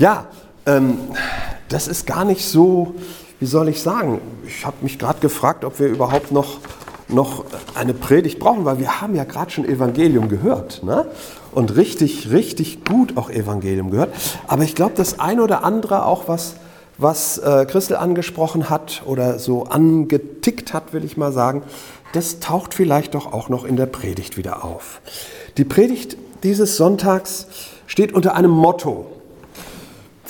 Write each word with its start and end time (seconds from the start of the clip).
Ja, 0.00 0.28
ähm, 0.64 0.96
das 1.68 1.86
ist 1.86 2.06
gar 2.06 2.24
nicht 2.24 2.48
so, 2.48 2.94
wie 3.38 3.44
soll 3.44 3.68
ich 3.68 3.82
sagen, 3.82 4.22
ich 4.46 4.64
habe 4.64 4.76
mich 4.80 4.98
gerade 4.98 5.20
gefragt, 5.20 5.62
ob 5.62 5.78
wir 5.78 5.88
überhaupt 5.88 6.32
noch, 6.32 6.56
noch 7.08 7.44
eine 7.74 7.92
Predigt 7.92 8.38
brauchen, 8.38 8.64
weil 8.64 8.78
wir 8.78 9.02
haben 9.02 9.14
ja 9.14 9.24
gerade 9.24 9.50
schon 9.50 9.66
Evangelium 9.66 10.30
gehört. 10.30 10.82
Ne? 10.84 11.06
Und 11.52 11.76
richtig, 11.76 12.30
richtig 12.30 12.86
gut 12.86 13.18
auch 13.18 13.28
Evangelium 13.28 13.90
gehört. 13.90 14.14
Aber 14.46 14.62
ich 14.62 14.74
glaube, 14.74 14.94
das 14.96 15.20
eine 15.20 15.42
oder 15.42 15.64
andere 15.64 16.06
auch, 16.06 16.28
was, 16.28 16.54
was 16.96 17.36
äh, 17.36 17.66
Christel 17.66 17.96
angesprochen 17.96 18.70
hat 18.70 19.02
oder 19.04 19.38
so 19.38 19.64
angetickt 19.64 20.72
hat, 20.72 20.94
will 20.94 21.04
ich 21.04 21.18
mal 21.18 21.30
sagen, 21.30 21.62
das 22.14 22.40
taucht 22.40 22.72
vielleicht 22.72 23.14
doch 23.14 23.34
auch 23.34 23.50
noch 23.50 23.66
in 23.66 23.76
der 23.76 23.84
Predigt 23.84 24.38
wieder 24.38 24.64
auf. 24.64 25.02
Die 25.58 25.64
Predigt 25.64 26.16
dieses 26.42 26.78
Sonntags 26.78 27.48
steht 27.86 28.14
unter 28.14 28.34
einem 28.34 28.50
Motto. 28.50 29.19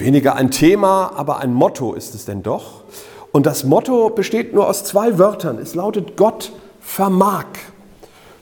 Weniger 0.00 0.34
ein 0.34 0.50
Thema, 0.50 1.12
aber 1.14 1.40
ein 1.40 1.52
Motto 1.52 1.92
ist 1.92 2.14
es 2.14 2.24
denn 2.24 2.42
doch. 2.42 2.84
Und 3.32 3.45
das 3.45 3.64
Motto 3.64 4.08
besteht 4.08 4.54
nur 4.54 4.66
aus 4.66 4.82
zwei 4.82 5.18
Wörtern. 5.18 5.58
Es 5.58 5.74
lautet 5.74 6.16
Gott 6.16 6.52
vermag. 6.80 7.45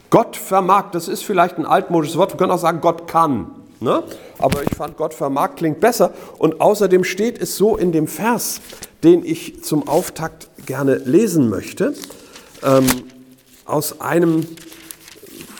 Gott 0.08 0.36
vermag, 0.36 0.92
das 0.92 1.08
ist 1.08 1.24
vielleicht 1.24 1.58
ein 1.58 1.66
altmodisches 1.66 2.16
Wort. 2.16 2.32
Wir 2.32 2.38
können 2.38 2.52
auch 2.52 2.58
sagen, 2.58 2.80
Gott 2.80 3.08
kann. 3.08 3.50
Ne? 3.80 4.04
Aber 4.38 4.62
ich 4.62 4.74
fand, 4.76 4.96
Gott 4.96 5.14
vermag 5.14 5.56
klingt 5.56 5.80
besser. 5.80 6.12
Und 6.38 6.60
außerdem 6.60 7.02
steht 7.02 7.42
es 7.42 7.56
so 7.56 7.76
in 7.76 7.90
dem 7.90 8.06
Vers, 8.06 8.60
den 9.02 9.24
ich 9.24 9.64
zum 9.64 9.88
Auftakt 9.88 10.48
gerne 10.64 10.94
lesen 10.94 11.50
möchte, 11.50 11.92
ähm, 12.62 12.86
aus 13.64 14.00
einem 14.00 14.46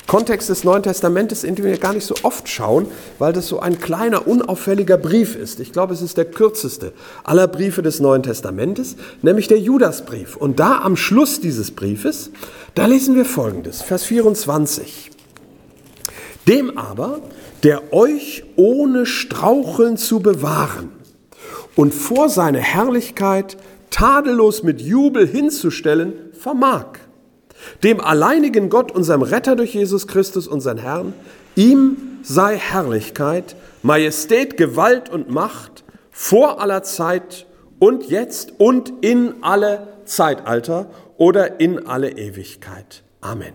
Kontext 0.08 0.48
des 0.48 0.64
Neuen 0.64 0.82
Testamentes, 0.82 1.44
in 1.44 1.54
den 1.54 1.66
wir 1.66 1.76
gar 1.76 1.92
nicht 1.92 2.06
so 2.06 2.14
oft 2.22 2.48
schauen, 2.48 2.86
weil 3.18 3.34
das 3.34 3.46
so 3.46 3.60
ein 3.60 3.78
kleiner, 3.78 4.26
unauffälliger 4.26 4.96
Brief 4.96 5.36
ist. 5.36 5.60
Ich 5.60 5.70
glaube, 5.70 5.92
es 5.92 6.00
ist 6.00 6.16
der 6.16 6.24
kürzeste 6.24 6.94
aller 7.24 7.46
Briefe 7.46 7.82
des 7.82 8.00
Neuen 8.00 8.22
Testamentes, 8.22 8.96
nämlich 9.20 9.48
der 9.48 9.58
Judasbrief. 9.58 10.34
Und 10.34 10.58
da 10.60 10.80
am 10.80 10.96
Schluss 10.96 11.40
dieses 11.40 11.70
Briefes, 11.70 12.30
da 12.74 12.86
lesen 12.86 13.16
wir 13.16 13.26
Folgendes, 13.26 13.82
Vers 13.82 14.04
24. 14.04 15.10
Dem 16.48 16.78
aber, 16.78 17.20
der 17.62 17.92
euch 17.92 18.44
ohne 18.56 19.04
Straucheln 19.04 19.98
zu 19.98 20.20
bewahren 20.20 20.88
und 21.76 21.92
vor 21.92 22.30
seine 22.30 22.60
Herrlichkeit 22.60 23.58
tadellos 23.90 24.62
mit 24.62 24.80
Jubel 24.80 25.26
hinzustellen, 25.28 26.14
vermag 26.32 26.86
dem 27.82 28.00
alleinigen 28.00 28.68
Gott, 28.68 28.92
unserem 28.92 29.22
Retter 29.22 29.56
durch 29.56 29.74
Jesus 29.74 30.06
Christus, 30.06 30.46
unseren 30.46 30.78
Herrn, 30.78 31.12
ihm 31.56 31.96
sei 32.22 32.56
Herrlichkeit, 32.56 33.56
Majestät, 33.82 34.56
Gewalt 34.56 35.08
und 35.08 35.30
Macht 35.30 35.84
vor 36.10 36.60
aller 36.60 36.82
Zeit 36.82 37.46
und 37.78 38.08
jetzt 38.10 38.52
und 38.58 38.92
in 39.02 39.42
alle 39.42 39.88
Zeitalter 40.04 40.90
oder 41.16 41.60
in 41.60 41.86
alle 41.86 42.10
Ewigkeit. 42.10 43.02
Amen. 43.20 43.52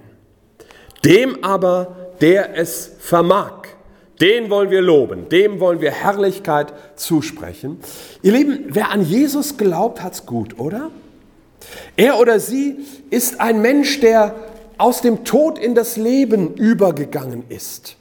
Dem 1.06 1.44
aber, 1.44 2.14
der 2.22 2.58
es 2.58 2.92
vermag, 3.00 3.64
den 4.22 4.50
wollen 4.50 4.70
wir 4.70 4.82
loben, 4.82 5.28
dem 5.30 5.60
wollen 5.60 5.82
wir 5.82 5.92
Herrlichkeit 5.92 6.74
zusprechen. 6.96 7.80
Ihr 8.22 8.32
Lieben, 8.32 8.66
wer 8.70 8.92
an 8.92 9.04
Jesus 9.04 9.58
glaubt, 9.58 10.02
hat's 10.02 10.26
gut, 10.26 10.60
oder? 10.60 10.92
Er 11.96 12.20
oder 12.20 12.40
sie 12.40 12.78
ist 13.10 13.40
ein 13.40 13.62
Mensch, 13.62 14.00
der 14.00 14.36
aus 14.78 15.02
dem 15.02 15.24
Tod 15.24 15.60
in 15.60 15.76
das 15.76 15.98
Leben 15.98 16.56
übergegangen 16.56 17.44
ist. 17.50 17.96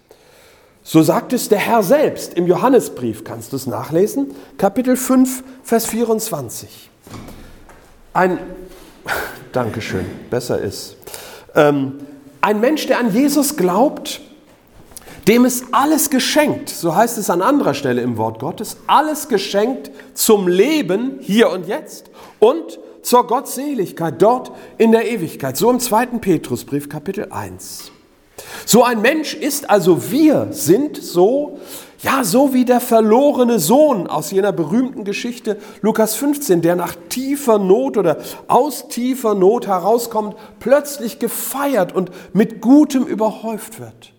So 0.82 1.02
sagt 1.02 1.32
es 1.32 1.48
der 1.48 1.58
Herr 1.58 1.82
selbst 1.82 2.34
im 2.34 2.46
Johannesbrief, 2.46 3.22
kannst 3.22 3.52
du 3.52 3.56
es 3.56 3.66
nachlesen, 3.66 4.34
Kapitel 4.58 4.96
5, 4.96 5.44
Vers 5.62 5.86
24. 5.86 6.90
Ein, 8.14 8.38
Dankeschön, 9.52 10.06
besser 10.28 10.60
ist. 10.60 10.96
Ähm, 11.54 12.00
ein 12.40 12.60
Mensch, 12.60 12.86
der 12.88 12.98
an 12.98 13.14
Jesus 13.14 13.56
glaubt, 13.56 14.20
dem 15.28 15.44
ist 15.44 15.66
alles 15.70 16.10
geschenkt, 16.10 16.68
so 16.68 16.96
heißt 16.96 17.16
es 17.16 17.30
an 17.30 17.42
anderer 17.42 17.74
Stelle 17.74 18.02
im 18.02 18.16
Wort 18.16 18.40
Gottes, 18.40 18.76
alles 18.88 19.28
geschenkt 19.28 19.92
zum 20.14 20.48
Leben 20.48 21.18
hier 21.20 21.50
und 21.50 21.68
jetzt 21.68 22.10
und 22.40 22.80
zur 23.02 23.26
Gottseligkeit 23.26 24.20
dort 24.20 24.52
in 24.78 24.92
der 24.92 25.10
Ewigkeit. 25.10 25.56
So 25.56 25.70
im 25.70 25.80
zweiten 25.80 26.20
Petrusbrief 26.20 26.88
Kapitel 26.88 27.28
1. 27.30 27.92
So 28.64 28.82
ein 28.84 29.02
Mensch 29.02 29.34
ist 29.34 29.68
also 29.68 30.10
wir 30.10 30.48
sind 30.50 30.96
so, 30.96 31.58
ja, 32.00 32.24
so 32.24 32.54
wie 32.54 32.64
der 32.64 32.80
verlorene 32.80 33.58
Sohn 33.58 34.06
aus 34.06 34.30
jener 34.30 34.52
berühmten 34.52 35.04
Geschichte 35.04 35.58
Lukas 35.82 36.14
15, 36.14 36.62
der 36.62 36.76
nach 36.76 36.96
tiefer 37.08 37.58
Not 37.58 37.96
oder 37.96 38.18
aus 38.48 38.88
tiefer 38.88 39.34
Not 39.34 39.66
herauskommt, 39.66 40.36
plötzlich 40.60 41.18
gefeiert 41.18 41.94
und 41.94 42.10
mit 42.32 42.60
Gutem 42.60 43.04
überhäuft 43.04 43.80
wird. 43.80 44.12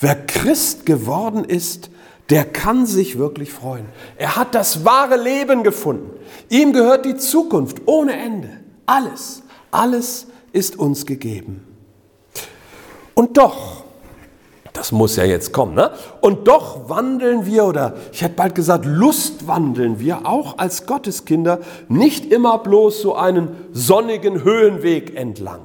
Wer 0.00 0.14
Christ 0.14 0.86
geworden 0.86 1.44
ist, 1.44 1.90
der 2.30 2.44
kann 2.44 2.86
sich 2.86 3.18
wirklich 3.18 3.52
freuen. 3.52 3.86
Er 4.16 4.36
hat 4.36 4.54
das 4.54 4.84
wahre 4.84 5.16
Leben 5.16 5.62
gefunden. 5.62 6.10
Ihm 6.48 6.72
gehört 6.72 7.04
die 7.04 7.16
Zukunft 7.16 7.82
ohne 7.86 8.14
Ende. 8.14 8.48
Alles, 8.86 9.42
alles 9.70 10.26
ist 10.52 10.78
uns 10.78 11.06
gegeben. 11.06 11.66
Und 13.14 13.38
doch, 13.38 13.84
das 14.72 14.92
muss 14.92 15.16
ja 15.16 15.24
jetzt 15.24 15.52
kommen, 15.52 15.74
ne? 15.74 15.90
Und 16.20 16.48
doch 16.48 16.88
wandeln 16.88 17.46
wir, 17.46 17.64
oder 17.64 17.94
ich 18.12 18.22
hätte 18.22 18.34
bald 18.34 18.54
gesagt, 18.54 18.84
Lust 18.84 19.46
wandeln 19.46 20.00
wir 20.00 20.26
auch 20.26 20.58
als 20.58 20.86
Gotteskinder 20.86 21.60
nicht 21.88 22.30
immer 22.30 22.58
bloß 22.58 23.00
so 23.00 23.14
einen 23.14 23.56
sonnigen 23.72 24.44
Höhenweg 24.44 25.16
entlang. 25.16 25.62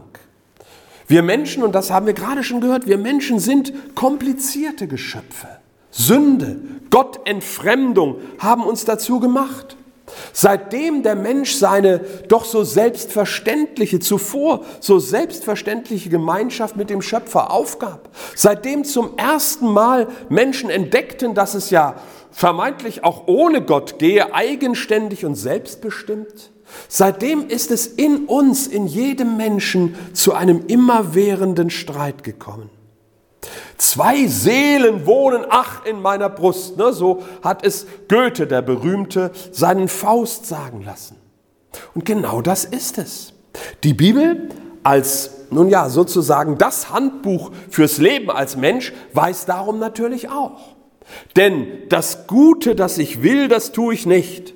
Wir 1.08 1.24
Menschen, 1.24 1.64
und 1.64 1.74
das 1.74 1.92
haben 1.92 2.06
wir 2.06 2.14
gerade 2.14 2.44
schon 2.44 2.62
gehört, 2.62 2.88
wir 2.88 2.98
Menschen 2.98 3.40
sind 3.40 3.74
komplizierte 3.96 4.88
Geschöpfe. 4.88 5.61
Sünde, 5.92 6.60
Gottentfremdung 6.90 8.18
haben 8.40 8.64
uns 8.64 8.86
dazu 8.86 9.20
gemacht. 9.20 9.78
Seitdem 10.34 11.04
der 11.04 11.16
Mensch 11.16 11.54
seine 11.54 12.00
doch 12.28 12.46
so 12.46 12.64
selbstverständliche, 12.64 14.00
zuvor 14.00 14.66
so 14.80 15.00
selbstverständliche 15.00 16.10
Gemeinschaft 16.10 16.76
mit 16.76 16.90
dem 16.90 17.02
Schöpfer 17.02 17.52
aufgab, 17.52 18.10
seitdem 18.36 18.84
zum 18.84 19.18
ersten 19.18 19.68
Mal 19.68 20.08
Menschen 20.30 20.70
entdeckten, 20.70 21.34
dass 21.34 21.54
es 21.54 21.70
ja 21.70 21.96
vermeintlich 22.32 23.04
auch 23.04 23.28
ohne 23.28 23.62
Gott 23.62 24.00
gehe, 24.00 24.34
eigenständig 24.34 25.26
und 25.26 25.36
selbstbestimmt, 25.36 26.52
seitdem 26.88 27.48
ist 27.48 27.72
es 27.72 27.88
in 27.88 28.26
uns, 28.26 28.68
in 28.68 28.88
jedem 28.88 29.38
Menschen 29.38 29.96
zu 30.14 30.34
einem 30.34 30.66
immerwährenden 30.68 31.70
Streit 31.70 32.24
gekommen. 32.24 32.70
Zwei 33.78 34.28
Seelen 34.28 35.06
wohnen, 35.06 35.46
ach, 35.50 35.86
in 35.86 36.02
meiner 36.02 36.30
Brust. 36.30 36.78
Ne? 36.78 36.94
So 36.94 37.24
hat 37.44 37.66
es 37.66 37.88
Goethe, 38.08 38.46
der 38.46 38.62
berühmte, 38.62 39.32
seinen 39.52 39.88
Faust 39.88 40.46
sagen 40.46 40.84
lassen. 40.84 41.18
Und 41.96 42.06
genau 42.06 42.42
das 42.42 42.66
ist 42.66 42.98
es. 42.98 43.34
Die 43.84 43.94
Bibel 43.94 44.50
als, 44.84 45.32
nun 45.50 45.70
ja, 45.70 45.90
sozusagen 45.90 46.58
das 46.58 46.92
Handbuch 46.92 47.52
fürs 47.70 47.98
Leben 47.98 48.30
als 48.30 48.56
Mensch 48.56 48.94
weiß 49.14 49.46
darum 49.46 49.80
natürlich 49.80 50.30
auch. 50.30 50.76
Denn 51.36 51.68
das 51.90 52.28
Gute, 52.28 52.76
das 52.76 52.98
ich 52.98 53.22
will, 53.24 53.48
das 53.48 53.72
tue 53.72 53.94
ich 53.94 54.06
nicht, 54.06 54.54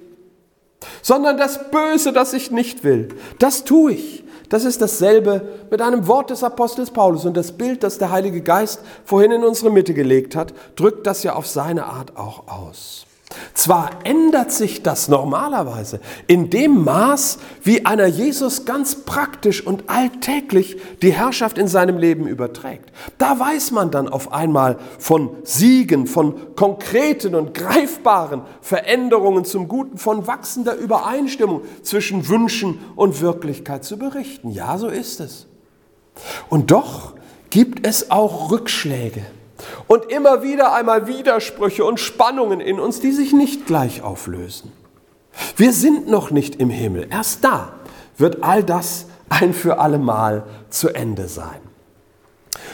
sondern 1.02 1.38
das 1.38 1.72
Böse, 1.72 2.14
das 2.14 2.34
ich 2.34 2.52
nicht 2.52 2.84
will, 2.84 3.10
das 3.40 3.66
tue 3.66 3.94
ich. 3.94 4.25
Das 4.50 4.64
ist 4.64 4.82
dasselbe 4.82 5.42
mit 5.72 5.82
einem 5.82 6.08
Wort 6.08 6.30
des 6.30 6.44
Apostels 6.44 6.92
Paulus. 6.92 7.26
Und 7.26 7.36
das 7.36 7.52
Bild, 7.52 7.84
das 7.84 7.98
der 7.98 8.12
Heilige 8.12 8.42
Geist 8.42 8.82
vorhin 9.04 9.32
in 9.32 9.44
unsere 9.44 9.72
Mitte 9.72 9.94
gelegt 9.94 10.36
hat, 10.36 10.54
drückt 10.76 11.08
das 11.08 11.24
ja 11.24 11.34
auf 11.34 11.48
seine 11.48 11.86
Art 11.86 12.18
auch 12.18 12.48
aus. 12.48 13.06
Zwar 13.54 13.90
ändert 14.04 14.52
sich 14.52 14.84
das 14.84 15.08
normalerweise 15.08 16.00
in 16.28 16.50
dem 16.50 16.84
Maß, 16.84 17.40
wie 17.64 17.86
einer 17.86 18.06
Jesus 18.06 18.66
ganz 18.66 18.96
praktisch 19.06 19.66
und 19.66 19.90
alltäglich 19.90 20.78
die 21.02 21.12
Herrschaft 21.12 21.58
in 21.58 21.68
seinem 21.68 21.98
Leben 21.98 22.28
überträgt. 22.28 22.92
Da 23.18 23.40
weiß 23.40 23.72
man 23.72 23.92
dann 23.92 24.10
auf 24.10 24.32
einmal 24.32 24.78
von 25.00 25.32
Siegen, 25.44 26.08
von 26.08 26.56
konkreten 26.56 27.36
und 27.36 27.54
greifbaren 27.54 28.42
Veränderungen 28.62 29.46
zum 29.46 29.68
Guten, 29.68 29.98
von 29.98 30.28
wachsender 30.28 30.76
Übereinstimmung 30.76 31.62
zwischen 31.84 32.28
Wünschen 32.28 32.80
und 32.96 33.22
Wirklichkeit 33.22 33.84
zu 33.84 33.98
berichten. 33.98 34.52
Ja, 34.52 34.78
so 34.78 34.88
ist 34.88 35.20
es. 35.20 35.48
Und 36.50 36.72
doch 36.72 37.14
gibt 37.50 37.86
es 37.86 38.12
auch 38.12 38.52
Rückschläge 38.52 39.26
und 39.88 40.12
immer 40.12 40.44
wieder 40.44 40.74
einmal 40.74 41.08
Widersprüche 41.08 41.86
und 41.86 42.00
Spannungen 42.00 42.60
in 42.60 42.80
uns, 42.80 43.00
die 43.00 43.12
sich 43.12 43.34
nicht 43.34 43.66
gleich 43.66 44.02
auflösen. 44.02 44.72
Wir 45.58 45.74
sind 45.74 46.08
noch 46.08 46.32
nicht 46.32 46.58
im 46.58 46.70
Himmel. 46.70 47.08
Erst 47.10 47.44
da 47.44 47.74
wird 48.18 48.44
all 48.44 48.64
das 48.64 49.08
ein 49.30 49.54
für 49.54 49.80
alle 49.80 49.98
Mal 49.98 50.44
zu 50.70 50.90
Ende 50.90 51.28
sein. 51.28 51.60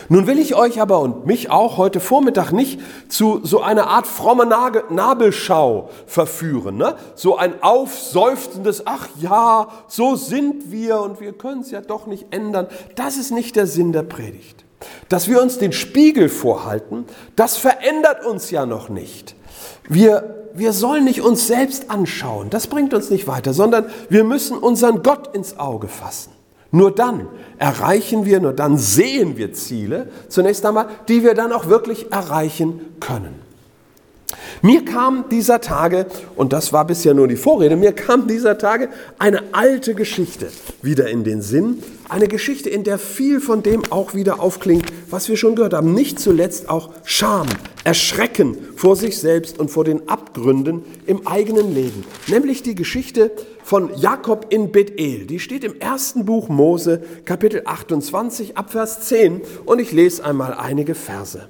Nun 0.09 0.27
will 0.27 0.39
ich 0.39 0.55
euch 0.55 0.81
aber 0.81 0.99
und 0.99 1.25
mich 1.25 1.49
auch 1.49 1.77
heute 1.77 1.99
Vormittag 1.99 2.51
nicht 2.51 2.81
zu 3.07 3.39
so 3.43 3.61
einer 3.61 3.87
Art 3.87 4.07
frommer 4.07 4.45
Nabelschau 4.45 5.89
verführen. 6.05 6.77
Ne? 6.77 6.95
So 7.15 7.37
ein 7.37 7.61
aufseufzendes, 7.63 8.83
ach 8.85 9.07
ja, 9.19 9.69
so 9.87 10.15
sind 10.15 10.71
wir 10.71 10.99
und 11.01 11.21
wir 11.21 11.33
können 11.33 11.61
es 11.61 11.71
ja 11.71 11.81
doch 11.81 12.07
nicht 12.07 12.27
ändern. 12.31 12.67
Das 12.95 13.17
ist 13.17 13.31
nicht 13.31 13.55
der 13.55 13.67
Sinn 13.67 13.93
der 13.93 14.03
Predigt. 14.03 14.65
Dass 15.09 15.27
wir 15.27 15.41
uns 15.41 15.57
den 15.57 15.71
Spiegel 15.71 16.29
vorhalten, 16.29 17.05
das 17.35 17.57
verändert 17.57 18.25
uns 18.25 18.51
ja 18.51 18.65
noch 18.65 18.89
nicht. 18.89 19.35
Wir, 19.87 20.47
wir 20.53 20.73
sollen 20.73 21.03
nicht 21.03 21.21
uns 21.21 21.47
selbst 21.47 21.89
anschauen, 21.89 22.49
das 22.49 22.67
bringt 22.67 22.93
uns 22.93 23.09
nicht 23.09 23.27
weiter, 23.27 23.53
sondern 23.53 23.85
wir 24.09 24.23
müssen 24.23 24.57
unseren 24.57 25.03
Gott 25.03 25.35
ins 25.35 25.59
Auge 25.59 25.87
fassen. 25.87 26.31
Nur 26.71 26.95
dann 26.95 27.27
erreichen 27.57 28.25
wir, 28.25 28.39
nur 28.39 28.53
dann 28.53 28.77
sehen 28.77 29.37
wir 29.37 29.53
Ziele, 29.53 30.07
zunächst 30.29 30.65
einmal, 30.65 30.87
die 31.09 31.23
wir 31.23 31.33
dann 31.33 31.51
auch 31.51 31.67
wirklich 31.67 32.11
erreichen 32.11 32.95
können. 33.01 33.50
Mir 34.61 34.85
kam 34.85 35.25
dieser 35.29 35.61
Tage, 35.61 36.05
und 36.35 36.53
das 36.53 36.73
war 36.73 36.85
bisher 36.85 37.13
nur 37.13 37.27
die 37.27 37.35
Vorrede, 37.35 37.75
mir 37.75 37.93
kam 37.93 38.27
dieser 38.27 38.57
Tage 38.57 38.89
eine 39.17 39.43
alte 39.53 39.95
Geschichte 39.95 40.47
wieder 40.81 41.09
in 41.09 41.23
den 41.23 41.41
Sinn. 41.41 41.83
Eine 42.09 42.27
Geschichte, 42.27 42.69
in 42.69 42.83
der 42.83 42.99
viel 42.99 43.39
von 43.39 43.63
dem 43.63 43.83
auch 43.89 44.13
wieder 44.13 44.41
aufklingt, 44.41 44.85
was 45.09 45.29
wir 45.29 45.37
schon 45.37 45.55
gehört 45.55 45.73
haben. 45.73 45.93
Nicht 45.93 46.19
zuletzt 46.19 46.69
auch 46.69 46.89
Scham, 47.05 47.47
Erschrecken 47.83 48.57
vor 48.75 48.95
sich 48.95 49.17
selbst 49.17 49.57
und 49.57 49.71
vor 49.71 49.85
den 49.85 50.09
Abgründen 50.09 50.83
im 51.05 51.25
eigenen 51.25 51.73
Leben. 51.73 52.03
Nämlich 52.27 52.63
die 52.63 52.75
Geschichte 52.75 53.31
von 53.63 53.91
Jakob 53.95 54.47
in 54.49 54.71
Bethel. 54.71 55.25
Die 55.25 55.39
steht 55.39 55.63
im 55.63 55.79
ersten 55.79 56.25
Buch 56.25 56.49
Mose, 56.49 57.01
Kapitel 57.25 57.61
28, 57.65 58.57
Abvers 58.57 59.07
10. 59.07 59.41
Und 59.65 59.79
ich 59.79 59.91
lese 59.91 60.25
einmal 60.25 60.53
einige 60.53 60.95
Verse. 60.95 61.47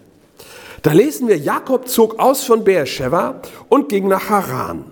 Da 0.82 0.94
lesen 0.94 1.28
wir, 1.28 1.38
Jakob 1.38 1.88
zog 1.88 2.20
aus 2.20 2.44
von 2.44 2.64
Beersheba 2.64 3.42
und 3.70 3.90
ging 3.90 4.08
nach 4.08 4.30
Haran. 4.30 4.86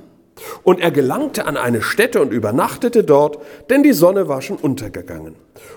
Und 0.63 0.79
er 0.79 0.91
gelangte 0.91 1.45
an 1.45 1.57
eine 1.57 1.81
Stätte 1.81 2.21
und 2.21 2.31
übernachtete 2.31 3.03
dort, 3.03 3.39
denn 3.69 3.83
die 3.83 3.93
Sonne 3.93 4.27
war 4.27 4.41
schon 4.41 4.57
untergegangen. 4.57 5.35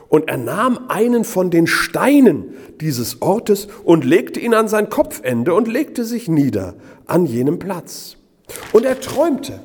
Und 0.09 0.29
er 0.29 0.37
nahm 0.37 0.87
einen 0.89 1.25
von 1.25 1.51
den 1.51 1.67
Steinen 1.67 2.55
dieses 2.81 3.23
Ortes 3.23 3.69
und 3.85 4.05
legte 4.05 4.39
ihn 4.39 4.55
an 4.55 4.69
sein 4.69 4.89
Kopfende 4.89 5.55
und 5.55 5.67
legte 5.67 6.05
sich 6.05 6.29
nieder 6.29 6.75
an 7.07 7.27
jenem 7.27 7.59
Platz. 7.59 8.17
Und 8.73 8.85
er 8.85 9.01
träumte. 9.01 9.61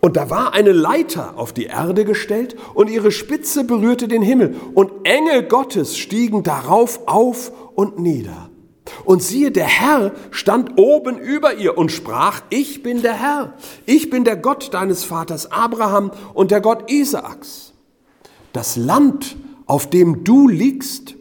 Und 0.00 0.16
da 0.16 0.30
war 0.30 0.52
eine 0.52 0.72
Leiter 0.72 1.34
auf 1.36 1.52
die 1.52 1.64
Erde 1.64 2.04
gestellt 2.04 2.56
und 2.74 2.90
ihre 2.90 3.10
Spitze 3.10 3.64
berührte 3.64 4.06
den 4.06 4.22
Himmel. 4.22 4.54
Und 4.74 4.92
Engel 5.04 5.42
Gottes 5.44 5.96
stiegen 5.96 6.42
darauf 6.42 7.00
auf 7.06 7.52
und 7.74 7.98
nieder. 7.98 8.50
Und 9.04 9.22
siehe, 9.22 9.50
der 9.50 9.66
Herr 9.66 10.12
stand 10.30 10.78
oben 10.78 11.18
über 11.18 11.54
ihr 11.54 11.78
und 11.78 11.90
sprach, 11.90 12.42
ich 12.50 12.82
bin 12.82 13.02
der 13.02 13.14
Herr, 13.14 13.54
ich 13.86 14.10
bin 14.10 14.24
der 14.24 14.36
Gott 14.36 14.74
deines 14.74 15.04
Vaters 15.04 15.50
Abraham 15.50 16.10
und 16.34 16.50
der 16.50 16.60
Gott 16.60 16.90
Isaaks. 16.90 17.72
Das 18.52 18.76
Land, 18.76 19.36
auf 19.66 19.88
dem 19.88 20.22
du 20.24 20.48
liegst, 20.48 21.16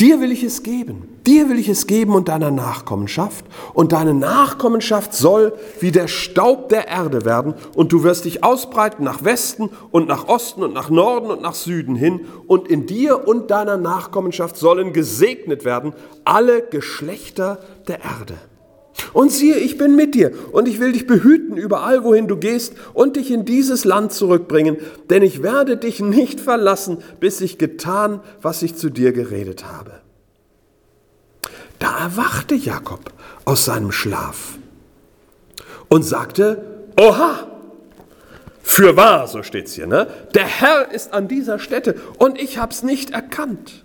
Dir 0.00 0.20
will 0.20 0.32
ich 0.32 0.42
es 0.42 0.62
geben. 0.62 1.08
Dir 1.26 1.48
will 1.48 1.58
ich 1.58 1.70
es 1.70 1.86
geben 1.86 2.14
und 2.14 2.28
deiner 2.28 2.50
Nachkommenschaft. 2.50 3.46
Und 3.72 3.92
deine 3.92 4.12
Nachkommenschaft 4.12 5.14
soll 5.14 5.54
wie 5.80 5.90
der 5.90 6.06
Staub 6.06 6.68
der 6.68 6.88
Erde 6.88 7.24
werden. 7.24 7.54
Und 7.74 7.92
du 7.92 8.02
wirst 8.02 8.26
dich 8.26 8.44
ausbreiten 8.44 9.04
nach 9.04 9.24
Westen 9.24 9.70
und 9.90 10.06
nach 10.06 10.28
Osten 10.28 10.62
und 10.62 10.74
nach 10.74 10.90
Norden 10.90 11.30
und 11.30 11.40
nach 11.40 11.54
Süden 11.54 11.96
hin. 11.96 12.26
Und 12.46 12.68
in 12.68 12.86
dir 12.86 13.26
und 13.26 13.50
deiner 13.50 13.78
Nachkommenschaft 13.78 14.56
sollen 14.56 14.92
gesegnet 14.92 15.64
werden 15.64 15.94
alle 16.24 16.62
Geschlechter 16.62 17.58
der 17.88 18.00
Erde. 18.04 18.34
Und 19.12 19.32
siehe, 19.32 19.56
ich 19.56 19.78
bin 19.78 19.96
mit 19.96 20.14
dir 20.14 20.32
und 20.52 20.68
ich 20.68 20.78
will 20.78 20.92
dich 20.92 21.06
behüten 21.06 21.56
überall, 21.56 22.04
wohin 22.04 22.28
du 22.28 22.36
gehst 22.36 22.74
und 22.92 23.16
dich 23.16 23.30
in 23.30 23.44
dieses 23.44 23.84
Land 23.84 24.12
zurückbringen, 24.12 24.76
denn 25.10 25.22
ich 25.22 25.42
werde 25.42 25.76
dich 25.76 26.00
nicht 26.00 26.40
verlassen, 26.40 26.98
bis 27.18 27.40
ich 27.40 27.58
getan, 27.58 28.20
was 28.40 28.62
ich 28.62 28.76
zu 28.76 28.90
dir 28.90 29.12
geredet 29.12 29.64
habe. 29.64 30.03
Da 31.84 31.98
erwachte 31.98 32.54
Jakob 32.54 33.12
aus 33.44 33.66
seinem 33.66 33.92
Schlaf 33.92 34.56
und 35.90 36.02
sagte, 36.02 36.64
Oha, 36.98 37.46
für 38.62 38.96
wahr, 38.96 39.28
so 39.28 39.42
steht's 39.42 39.74
hier, 39.74 39.86
ne? 39.86 40.06
Der 40.32 40.46
Herr 40.46 40.90
ist 40.92 41.12
an 41.12 41.28
dieser 41.28 41.58
Stätte 41.58 42.00
und 42.16 42.40
ich 42.40 42.56
hab's 42.56 42.84
nicht 42.84 43.10
erkannt. 43.10 43.84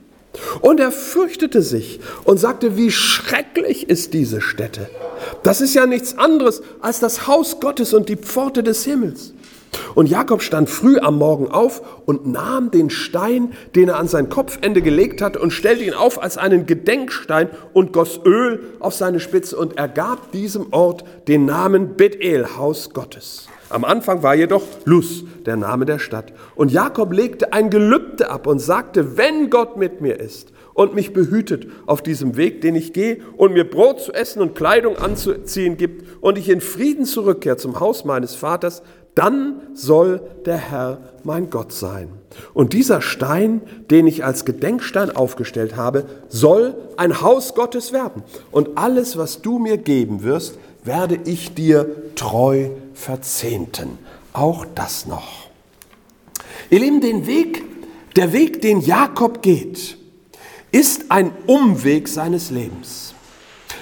Und 0.62 0.80
er 0.80 0.94
fürchtete 0.94 1.62
sich 1.62 2.00
und 2.24 2.38
sagte, 2.38 2.78
wie 2.78 2.90
schrecklich 2.90 3.90
ist 3.90 4.14
diese 4.14 4.40
Stätte. 4.40 4.90
Das 5.44 5.60
ist 5.60 5.74
ja 5.74 5.86
nichts 5.86 6.18
anderes 6.18 6.62
als 6.80 7.02
das 7.02 7.28
Haus 7.28 7.60
Gottes 7.60 7.94
und 7.94 8.08
die 8.08 8.16
Pforte 8.16 8.64
des 8.64 8.86
Himmels. 8.86 9.34
Und 9.96 10.08
Jakob 10.08 10.42
stand 10.42 10.70
früh 10.70 10.98
am 11.00 11.18
Morgen 11.18 11.50
auf 11.50 11.82
und 12.06 12.28
nahm 12.28 12.72
den 12.72 12.90
Stein, 12.90 13.54
den 13.76 13.90
er 13.90 13.98
an 13.98 14.08
sein 14.08 14.30
Kopfende 14.30 14.82
gelegt 14.82 15.22
hatte, 15.22 15.40
und 15.40 15.52
stellte 15.52 15.84
ihn 15.84 15.94
auf 15.94 16.22
als 16.22 16.38
einen 16.38 16.66
Gedenkstein 16.66 17.50
und 17.74 17.94
goss 17.94 18.20
Öl 18.26 18.64
auf 18.80 18.94
seine 18.94 19.20
Spitze 19.20 19.58
und 19.58 19.78
er 19.78 19.88
gab 19.88 20.32
diesem 20.32 20.72
Ort 20.72 21.04
den 21.28 21.46
Namen 21.46 21.96
Bethel, 21.96 22.58
Haus 22.58 22.92
Gottes. 22.92 23.48
Am 23.70 23.86
Anfang 23.86 24.24
war 24.24 24.34
jedoch 24.34 24.64
Luz 24.86 25.24
der 25.46 25.56
Name 25.56 25.86
der 25.86 26.00
Stadt. 26.00 26.34
Und 26.56 26.72
Jakob 26.72 27.14
legte 27.14 27.54
ein 27.54 27.70
Gelübde 27.70 28.32
ab 28.32 28.48
und 28.48 28.60
sagte, 28.60 29.16
wenn 29.18 29.52
Gott 29.52 29.78
mit 29.78 30.02
mir 30.02 30.20
ist 30.20 30.52
und 30.74 30.96
mich 30.96 31.14
behütet 31.14 31.68
auf 31.86 32.02
diesem 32.02 32.36
Weg, 32.36 32.62
den 32.62 32.74
ich 32.74 32.94
gehe, 32.94 33.20
und 33.38 33.54
mir 33.54 33.70
Brot 33.70 34.00
zu 34.00 34.14
essen 34.14 34.42
und 34.42 34.56
Kleidung 34.56 34.98
anzuziehen 34.98 35.78
gibt, 35.78 36.06
und 36.22 36.38
ich 36.38 36.50
in 36.50 36.62
Frieden 36.62 37.06
zurückkehre 37.06 37.58
zum 37.58 37.80
Haus 37.80 38.06
meines 38.06 38.34
Vaters, 38.34 38.82
dann 39.20 39.62
soll 39.74 40.22
der 40.46 40.56
Herr 40.58 41.00
mein 41.26 41.50
Gott 41.50 41.74
sein. 41.74 42.08
Und 42.54 42.72
dieser 42.72 43.02
Stein, 43.02 43.62
den 43.92 44.08
ich 44.08 44.24
als 44.24 44.46
Gedenkstein 44.46 45.14
aufgestellt 45.14 45.76
habe, 45.76 46.06
soll 46.30 46.76
ein 46.96 47.20
Haus 47.20 47.54
Gottes 47.54 47.92
werden. 47.92 48.24
Und 48.50 48.78
alles, 48.78 49.18
was 49.18 49.42
du 49.42 49.60
mir 49.60 49.78
geben 49.78 50.24
wirst, 50.24 50.58
werde 50.86 51.20
ich 51.26 51.54
dir 51.54 52.14
treu 52.16 52.70
verzehnten. 52.94 53.98
Auch 54.32 54.66
das 54.74 55.06
noch. 55.06 55.50
Ihr 56.70 56.80
Lieben, 56.80 57.02
den 57.02 57.28
Weg, 57.28 57.64
der 58.16 58.32
Weg, 58.32 58.62
den 58.62 58.80
Jakob 58.80 59.42
geht, 59.42 59.98
ist 60.72 61.12
ein 61.12 61.32
Umweg 61.46 62.08
seines 62.08 62.52
Lebens. 62.52 63.14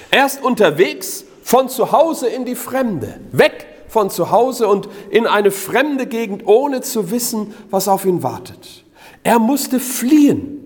Er 0.09 0.25
ist 0.25 0.41
unterwegs 0.41 1.25
von 1.43 1.69
zu 1.69 1.91
Hause 1.91 2.27
in 2.27 2.43
die 2.43 2.55
Fremde, 2.55 3.19
weg 3.31 3.66
von 3.97 4.11
zu 4.11 4.29
Hause 4.29 4.67
und 4.67 4.87
in 5.09 5.25
eine 5.25 5.49
fremde 5.49 6.05
Gegend, 6.05 6.45
ohne 6.45 6.81
zu 6.81 7.09
wissen, 7.09 7.55
was 7.71 7.87
auf 7.87 8.05
ihn 8.05 8.21
wartet. 8.21 8.83
Er 9.23 9.39
musste 9.39 9.79
fliehen, 9.79 10.59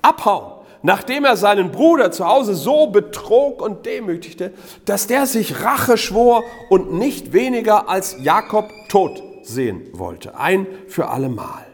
abhauen 0.00 0.52
nachdem 0.82 1.24
er 1.24 1.36
seinen 1.36 1.72
Bruder 1.72 2.12
zu 2.12 2.24
Hause 2.24 2.54
so 2.54 2.86
betrog 2.86 3.60
und 3.60 3.84
demütigte, 3.84 4.52
dass 4.84 5.08
der 5.08 5.26
sich 5.26 5.64
Rache 5.64 5.98
schwor 5.98 6.44
und 6.70 6.92
nicht 6.92 7.32
weniger 7.32 7.88
als 7.88 8.16
Jakob 8.22 8.70
tot 8.88 9.20
sehen 9.42 9.82
wollte, 9.92 10.38
ein 10.38 10.68
für 10.86 11.08
allemal. 11.08 11.66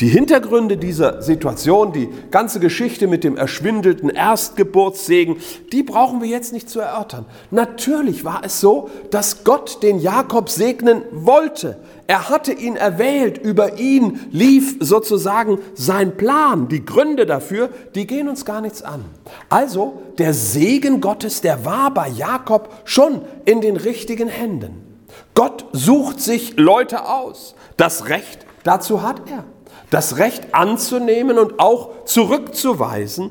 Die 0.00 0.08
Hintergründe 0.08 0.78
dieser 0.78 1.20
Situation, 1.20 1.92
die 1.92 2.08
ganze 2.30 2.60
Geschichte 2.60 3.06
mit 3.06 3.22
dem 3.22 3.36
erschwindelten 3.36 4.08
Erstgeburtssegen, 4.08 5.36
die 5.72 5.82
brauchen 5.82 6.22
wir 6.22 6.28
jetzt 6.28 6.52
nicht 6.54 6.70
zu 6.70 6.80
erörtern. 6.80 7.26
Natürlich 7.50 8.24
war 8.24 8.42
es 8.42 8.60
so, 8.60 8.88
dass 9.10 9.44
Gott 9.44 9.82
den 9.82 9.98
Jakob 9.98 10.48
segnen 10.48 11.02
wollte. 11.12 11.78
Er 12.06 12.30
hatte 12.30 12.52
ihn 12.52 12.76
erwählt, 12.76 13.38
über 13.38 13.78
ihn 13.78 14.20
lief 14.32 14.76
sozusagen 14.80 15.58
sein 15.74 16.16
Plan. 16.16 16.68
Die 16.68 16.84
Gründe 16.84 17.26
dafür, 17.26 17.68
die 17.94 18.06
gehen 18.06 18.28
uns 18.28 18.46
gar 18.46 18.62
nichts 18.62 18.82
an. 18.82 19.04
Also, 19.50 20.00
der 20.18 20.32
Segen 20.32 21.00
Gottes, 21.00 21.42
der 21.42 21.64
war 21.64 21.92
bei 21.92 22.08
Jakob 22.08 22.70
schon 22.84 23.22
in 23.44 23.60
den 23.60 23.76
richtigen 23.76 24.28
Händen. 24.28 24.90
Gott 25.34 25.66
sucht 25.72 26.20
sich 26.20 26.56
Leute 26.56 27.06
aus. 27.06 27.54
Das 27.76 28.08
Recht 28.08 28.46
dazu 28.64 29.02
hat 29.02 29.28
er 29.30 29.44
das 29.90 30.18
Recht 30.18 30.54
anzunehmen 30.54 31.38
und 31.38 31.58
auch 31.58 32.04
zurückzuweisen 32.04 33.30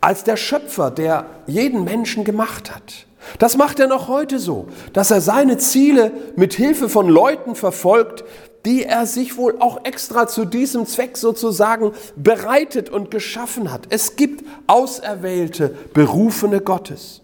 als 0.00 0.24
der 0.24 0.36
Schöpfer, 0.36 0.90
der 0.90 1.26
jeden 1.46 1.84
Menschen 1.84 2.24
gemacht 2.24 2.74
hat. 2.74 3.06
Das 3.38 3.56
macht 3.56 3.80
er 3.80 3.88
noch 3.88 4.08
heute 4.08 4.38
so, 4.38 4.68
dass 4.92 5.10
er 5.10 5.20
seine 5.20 5.58
Ziele 5.58 6.12
mit 6.36 6.54
Hilfe 6.54 6.88
von 6.88 7.08
Leuten 7.08 7.54
verfolgt, 7.54 8.24
die 8.64 8.84
er 8.84 9.06
sich 9.06 9.36
wohl 9.36 9.56
auch 9.60 9.84
extra 9.84 10.26
zu 10.26 10.44
diesem 10.44 10.86
Zweck 10.86 11.16
sozusagen 11.16 11.92
bereitet 12.16 12.90
und 12.90 13.10
geschaffen 13.10 13.72
hat. 13.72 13.82
Es 13.90 14.16
gibt 14.16 14.44
auserwählte, 14.66 15.74
berufene 15.94 16.60
Gottes. 16.60 17.22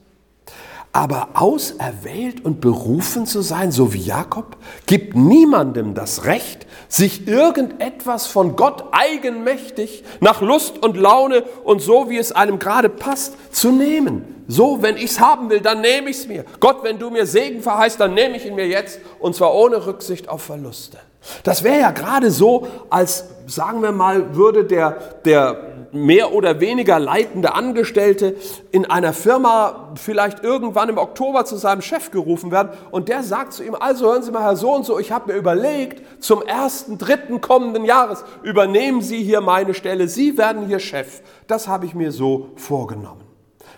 Aber 0.95 1.31
auserwählt 1.35 2.45
und 2.45 2.61
berufen 2.61 3.27
zu 3.27 3.43
sein, 3.43 3.73
so 3.73 3.93
wie 3.93 4.01
Jakob, 4.01 4.57
gibt 4.87 5.17
niemandem 5.17 5.95
das 5.95 6.25
Recht, 6.25 6.69
sich 6.89 7.27
irgendetwas 7.27 8.29
von 8.29 8.55
Gott 8.55 8.85
eigenmächtig 8.93 10.05
nach 10.21 10.41
Lust 10.41 10.81
und 10.85 10.97
Laune 10.97 11.43
und 11.65 11.83
so, 11.83 12.11
wie 12.11 12.17
es 12.17 12.31
einem 12.31 12.61
gerade 12.61 12.89
passt, 12.89 13.35
zu 13.53 13.73
nehmen. 13.73 14.45
So, 14.47 14.83
wenn 14.83 14.97
ich 14.97 15.07
es 15.07 15.19
haben 15.19 15.51
will, 15.51 15.61
dann 15.61 15.81
nehme 15.81 16.11
ich 16.11 16.19
es 16.19 16.29
mir. 16.29 16.45
Gott, 16.61 16.85
wenn 16.85 17.01
du 17.01 17.11
mir 17.11 17.27
Segen 17.27 17.61
verheißt, 17.61 17.99
dann 17.99 18.15
nehme 18.15 18.37
ich 18.37 18.47
ihn 18.47 18.55
mir 18.55 18.69
jetzt 18.69 19.01
und 19.19 19.35
zwar 19.35 19.53
ohne 19.53 19.85
Rücksicht 19.85 20.29
auf 20.29 20.43
Verluste. 20.43 20.99
Das 21.43 21.65
wäre 21.65 21.81
ja 21.81 21.91
gerade 21.91 22.31
so, 22.31 22.69
als 22.89 23.25
sagen 23.49 23.83
wir 23.83 23.91
mal, 23.91 24.37
würde 24.37 24.65
der, 24.65 24.93
der 25.25 25.64
mehr 25.95 26.33
oder 26.33 26.61
weniger 26.61 26.99
leitende 26.99 27.55
Angestellte 27.55 28.37
in 28.73 28.85
einer 28.85 29.13
Firma 29.13 29.93
vielleicht 29.95 30.43
irgendwann 30.43 30.89
im 30.89 30.99
Oktober 30.99 31.45
zu 31.45 31.57
seinem 31.57 31.83
Chef 31.83 32.11
gerufen 32.11 32.51
werden 32.51 32.71
und 32.91 33.09
der 33.09 33.23
sagt 33.23 33.53
zu 33.53 33.63
ihm, 33.63 33.75
also 33.75 34.07
hören 34.07 34.23
Sie 34.23 34.33
mal, 34.33 34.43
Herr 34.43 34.57
so 34.57 34.75
und 34.75 34.85
so, 34.85 34.99
ich 34.99 35.13
habe 35.13 35.33
mir 35.33 35.39
überlegt, 35.39 36.23
zum 36.23 36.43
ersten, 36.43 36.99
dritten 36.99 37.41
kommenden 37.41 37.85
Jahres 37.85 38.25
übernehmen 38.43 39.03
Sie 39.03 39.23
hier 39.23 39.41
meine 39.41 39.75
Stelle, 39.75 40.09
Sie 40.09 40.37
werden 40.37 40.67
hier 40.67 40.81
Chef. 40.81 41.23
Das 41.47 41.69
habe 41.69 41.87
ich 41.87 41.95
mir 41.95 42.11
so 42.11 42.51
vorgenommen. 42.57 43.23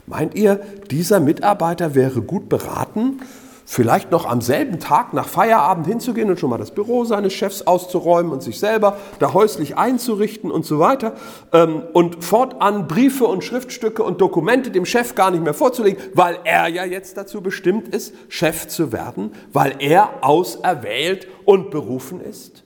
Meint 0.07 0.35
ihr, 0.35 0.61
dieser 0.91 1.21
Mitarbeiter 1.21 1.95
wäre 1.95 2.23
gut 2.23 2.49
beraten, 2.49 3.21
vielleicht 3.67 4.13
noch 4.13 4.25
am 4.25 4.41
selben 4.41 4.79
Tag 4.79 5.13
nach 5.13 5.27
Feierabend 5.27 5.89
hinzugehen 5.89 6.31
und 6.31 6.39
schon 6.39 6.49
mal 6.49 6.57
das 6.57 6.71
Büro 6.71 7.05
seines 7.05 7.33
Chefs 7.33 7.63
auszuräumen 7.63 8.33
und 8.33 8.43
sich 8.43 8.61
selber 8.61 8.97
da 9.19 9.35
häuslich 9.35 9.77
einzurichten 9.77 10.53
und 10.53 10.65
so 10.65 10.79
weiter 10.79 11.15
ähm, 11.53 11.83
und 11.93 12.25
fortan 12.25 12.87
Briefe 12.87 13.27
und 13.27 13.43
Schriftstücke 13.43 14.05
und 14.05 14.21
Dokumente 14.21 14.71
dem 14.71 14.87
Chef 14.87 15.17
gar 15.17 15.33
nicht 15.33 15.43
mehr 15.43 15.53
vorzulegen, 15.53 16.01
weil 16.15 16.39
er 16.45 16.69
ja 16.69 16.85
jetzt 16.85 17.17
dazu 17.17 17.41
bestimmt 17.41 17.89
ist, 17.89 18.15
Chef 18.29 18.69
zu 18.69 18.93
werden, 18.93 19.33
weil 19.53 19.75
er 19.81 20.11
auserwählt 20.21 21.27
und 21.45 21.71
berufen 21.73 22.21
ist. 22.21 22.63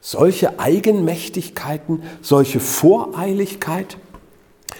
Solche 0.00 0.58
Eigenmächtigkeiten, 0.58 2.02
solche 2.22 2.58
Voreiligkeit, 2.58 3.98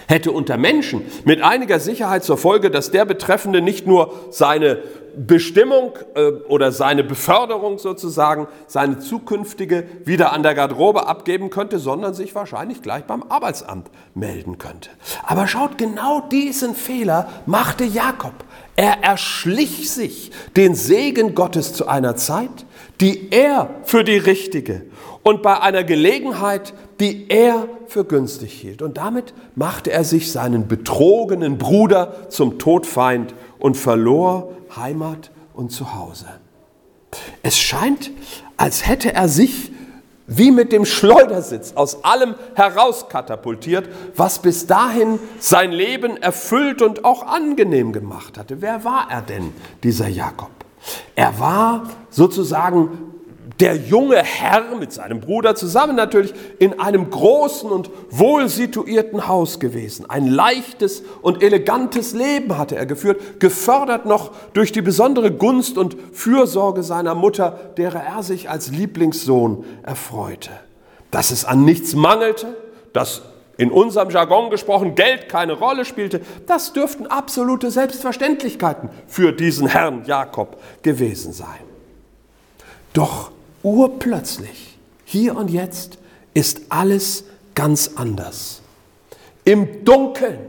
hätte 0.07 0.31
unter 0.31 0.57
Menschen 0.57 1.03
mit 1.25 1.41
einiger 1.41 1.79
Sicherheit 1.79 2.23
zur 2.23 2.37
Folge, 2.37 2.71
dass 2.71 2.91
der 2.91 3.05
Betreffende 3.05 3.61
nicht 3.61 3.87
nur 3.87 4.13
seine 4.31 4.79
Bestimmung 5.15 5.93
äh, 6.15 6.31
oder 6.47 6.71
seine 6.71 7.03
Beförderung 7.03 7.77
sozusagen, 7.77 8.47
seine 8.67 8.99
zukünftige 8.99 9.85
wieder 10.05 10.33
an 10.33 10.43
der 10.43 10.55
Garderobe 10.55 11.07
abgeben 11.07 11.49
könnte, 11.49 11.79
sondern 11.79 12.13
sich 12.13 12.33
wahrscheinlich 12.35 12.81
gleich 12.81 13.03
beim 13.05 13.23
Arbeitsamt 13.23 13.89
melden 14.13 14.57
könnte. 14.57 14.89
Aber 15.23 15.47
schaut, 15.47 15.77
genau 15.77 16.21
diesen 16.31 16.75
Fehler 16.75 17.29
machte 17.45 17.83
Jakob. 17.83 18.33
Er 18.75 19.03
erschlich 19.03 19.91
sich 19.91 20.31
den 20.55 20.75
Segen 20.75 21.35
Gottes 21.35 21.73
zu 21.73 21.87
einer 21.87 22.15
Zeit, 22.15 22.65
die 23.01 23.31
er 23.31 23.69
für 23.83 24.03
die 24.03 24.17
richtige 24.17 24.83
und 25.23 25.41
bei 25.41 25.59
einer 25.59 25.83
Gelegenheit, 25.83 26.73
die 26.99 27.29
er 27.29 27.67
für 27.87 28.05
günstig 28.05 28.53
hielt. 28.53 28.81
Und 28.81 28.97
damit 28.97 29.33
machte 29.55 29.91
er 29.91 30.03
sich 30.03 30.31
seinen 30.31 30.67
betrogenen 30.67 31.57
Bruder 31.57 32.29
zum 32.29 32.59
Todfeind 32.59 33.33
und 33.59 33.77
verlor 33.77 34.53
Heimat 34.75 35.31
und 35.53 35.71
Zuhause. 35.71 36.27
Es 37.41 37.57
scheint, 37.57 38.11
als 38.57 38.87
hätte 38.87 39.13
er 39.13 39.27
sich 39.27 39.71
wie 40.25 40.51
mit 40.51 40.71
dem 40.71 40.85
Schleudersitz 40.85 41.73
aus 41.73 42.03
allem 42.03 42.35
herauskatapultiert, 42.55 43.89
was 44.15 44.39
bis 44.39 44.67
dahin 44.67 45.19
sein 45.39 45.71
Leben 45.71 46.17
erfüllt 46.17 46.81
und 46.81 47.03
auch 47.03 47.27
angenehm 47.27 47.91
gemacht 47.91 48.37
hatte. 48.37 48.61
Wer 48.61 48.83
war 48.83 49.07
er 49.09 49.21
denn, 49.21 49.53
dieser 49.83 50.07
Jakob? 50.07 50.51
Er 51.15 51.39
war 51.39 51.83
sozusagen 52.09 53.12
der 53.63 53.77
junge 53.77 54.21
Herr 54.21 54.75
mit 54.77 54.91
seinem 54.91 55.21
Bruder 55.21 55.55
zusammen 55.55 55.95
natürlich 55.95 56.33
in 56.59 56.81
einem 56.81 57.09
großen 57.09 57.71
und 57.71 57.89
wohlsituierten 58.09 59.29
Haus 59.29 59.57
gewesen. 59.57 60.09
Ein 60.09 60.27
leichtes 60.27 61.01
und 61.21 61.41
elegantes 61.41 62.11
Leben 62.11 62.57
hatte 62.57 62.75
er 62.75 62.85
geführt, 62.85 63.39
gefördert 63.39 64.05
noch 64.05 64.31
durch 64.51 64.73
die 64.73 64.81
besondere 64.81 65.31
Gunst 65.31 65.77
und 65.77 65.95
Fürsorge 66.11 66.83
seiner 66.83 67.15
Mutter, 67.15 67.57
derer 67.77 68.03
er 68.03 68.21
sich 68.21 68.49
als 68.49 68.67
Lieblingssohn 68.67 69.63
erfreute. 69.83 70.49
Dass 71.09 71.31
es 71.31 71.45
an 71.45 71.63
nichts 71.63 71.95
mangelte, 71.95 72.57
dass 72.91 73.21
in 73.55 73.71
unserem 73.71 74.09
Jargon 74.09 74.49
gesprochen 74.49 74.95
Geld 74.95 75.29
keine 75.29 75.53
Rolle 75.53 75.85
spielte, 75.85 76.19
das 76.47 76.73
dürften 76.73 77.07
absolute 77.07 77.71
Selbstverständlichkeiten 77.71 78.89
für 79.07 79.31
diesen 79.31 79.67
Herrn 79.67 80.03
Jakob 80.03 80.57
gewesen 80.81 81.31
sein. 81.31 81.47
Doch 82.91 83.31
urplötzlich, 83.63 84.77
hier 85.05 85.35
und 85.35 85.49
jetzt, 85.49 85.97
ist 86.33 86.61
alles 86.69 87.23
ganz 87.55 87.91
anders. 87.95 88.61
Im 89.45 89.83
Dunkeln 89.83 90.39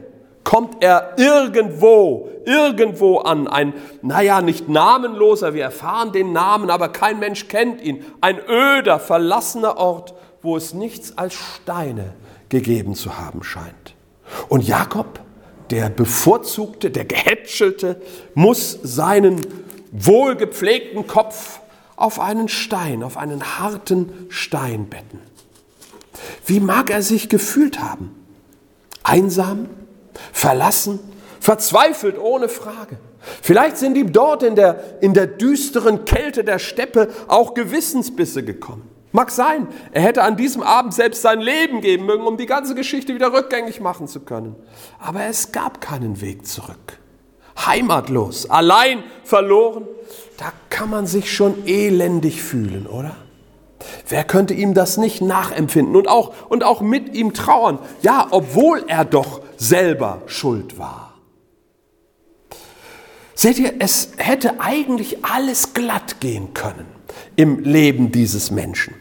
kommt 0.45 0.83
er 0.85 1.15
irgendwo, 1.17 2.29
irgendwo 2.45 3.19
an. 3.19 3.49
Ein, 3.49 3.73
naja, 4.03 4.41
nicht 4.41 4.69
namenloser, 4.69 5.55
wir 5.55 5.65
erfahren 5.65 6.13
den 6.13 6.33
Namen, 6.33 6.71
aber 6.71 6.91
kein 6.91 7.19
Mensch 7.19 7.49
kennt 7.49 7.81
ihn. 7.81 8.05
Ein 8.21 8.39
öder, 8.49 9.01
verlassener 9.01 9.79
Ort, 9.79 10.15
wo 10.43 10.57
es 10.57 10.75
nichts 10.75 11.17
als 11.17 11.35
Steine 11.35 12.13
gegeben 12.51 12.95
zu 12.95 13.19
haben 13.19 13.43
scheint. 13.43 13.95
Und 14.49 14.67
Jakob, 14.67 15.21
der 15.71 15.89
bevorzugte, 15.89 16.91
der 16.91 17.07
gehätschelte, 17.07 18.01
muss 18.35 18.79
seinen 18.83 19.41
wohlgepflegten 19.91 21.07
Kopf 21.07 21.61
auf 21.97 22.21
einen 22.21 22.49
Stein, 22.49 23.03
auf 23.03 23.17
einen 23.17 23.59
harten 23.59 24.27
Stein 24.29 24.89
betten. 24.89 25.21
Wie 26.47 26.61
mag 26.61 26.91
er 26.91 27.03
sich 27.03 27.29
gefühlt 27.29 27.81
haben? 27.81 28.15
Einsam, 29.03 29.69
verlassen, 30.33 30.99
verzweifelt 31.41 32.19
ohne 32.19 32.49
Frage. 32.49 32.97
Vielleicht 33.43 33.79
sind 33.79 33.97
ihm 33.97 34.13
dort 34.13 34.43
in 34.43 34.55
der, 34.55 35.03
in 35.03 35.15
der 35.15 35.27
düsteren 35.27 36.05
Kälte 36.05 36.45
der 36.45 36.59
Steppe 36.59 37.09
auch 37.29 37.55
Gewissensbisse 37.55 38.45
gekommen. 38.45 38.89
Mag 39.13 39.31
sein, 39.31 39.69
er 39.93 40.03
hätte 40.03 40.25
an 40.25 40.37
diesem 40.37 40.63
Abend 40.63 40.93
selbst 40.93 41.23
sein 41.23 41.41
Leben 41.41 41.81
geben 41.81 42.05
mögen, 42.05 42.27
um 42.27 42.37
die 42.37 42.47
ganze 42.47 42.75
Geschichte 42.75 43.15
wieder 43.15 43.33
rückgängig 43.33 43.81
machen 43.81 44.09
zu 44.09 44.21
können. 44.21 44.57
Aber 44.99 45.25
es 45.25 45.53
gab 45.53 45.81
keinen 45.81 46.21
Weg 46.21 46.47
zurück. 46.47 46.99
Heimatlos, 47.65 48.51
allein, 48.51 49.05
verloren, 49.23 49.87
da 50.37 50.53
kann 50.71 50.91
man 50.91 51.07
sich 51.07 51.33
schon 51.33 51.67
elendig 51.67 52.43
fühlen, 52.43 52.87
oder? 52.87 53.17
Wer 54.09 54.25
könnte 54.25 54.55
ihm 54.55 54.75
das 54.75 54.97
nicht 54.97 55.21
nachempfinden 55.21 55.95
und 55.95 56.09
auch, 56.09 56.33
und 56.49 56.65
auch 56.65 56.81
mit 56.81 57.15
ihm 57.15 57.35
trauern? 57.35 57.79
Ja, 58.03 58.29
obwohl 58.31 58.85
er 58.89 59.05
doch 59.05 59.41
selber 59.57 60.23
schuld 60.27 60.79
war. 60.79 61.15
Seht 63.35 63.59
ihr, 63.59 63.75
es 63.81 64.13
hätte 64.17 64.61
eigentlich 64.61 65.25
alles 65.25 65.75
glatt 65.75 66.21
gehen 66.21 66.55
können 66.55 66.87
im 67.37 67.61
Leben 67.61 68.13
dieses 68.13 68.51
Menschen. 68.51 68.95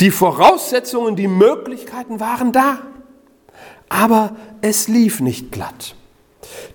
Die 0.00 0.10
Voraussetzungen, 0.10 1.16
die 1.16 1.28
Möglichkeiten 1.28 2.20
waren 2.20 2.52
da, 2.52 2.78
aber 3.88 4.36
es 4.60 4.88
lief 4.88 5.20
nicht 5.20 5.50
glatt. 5.50 5.94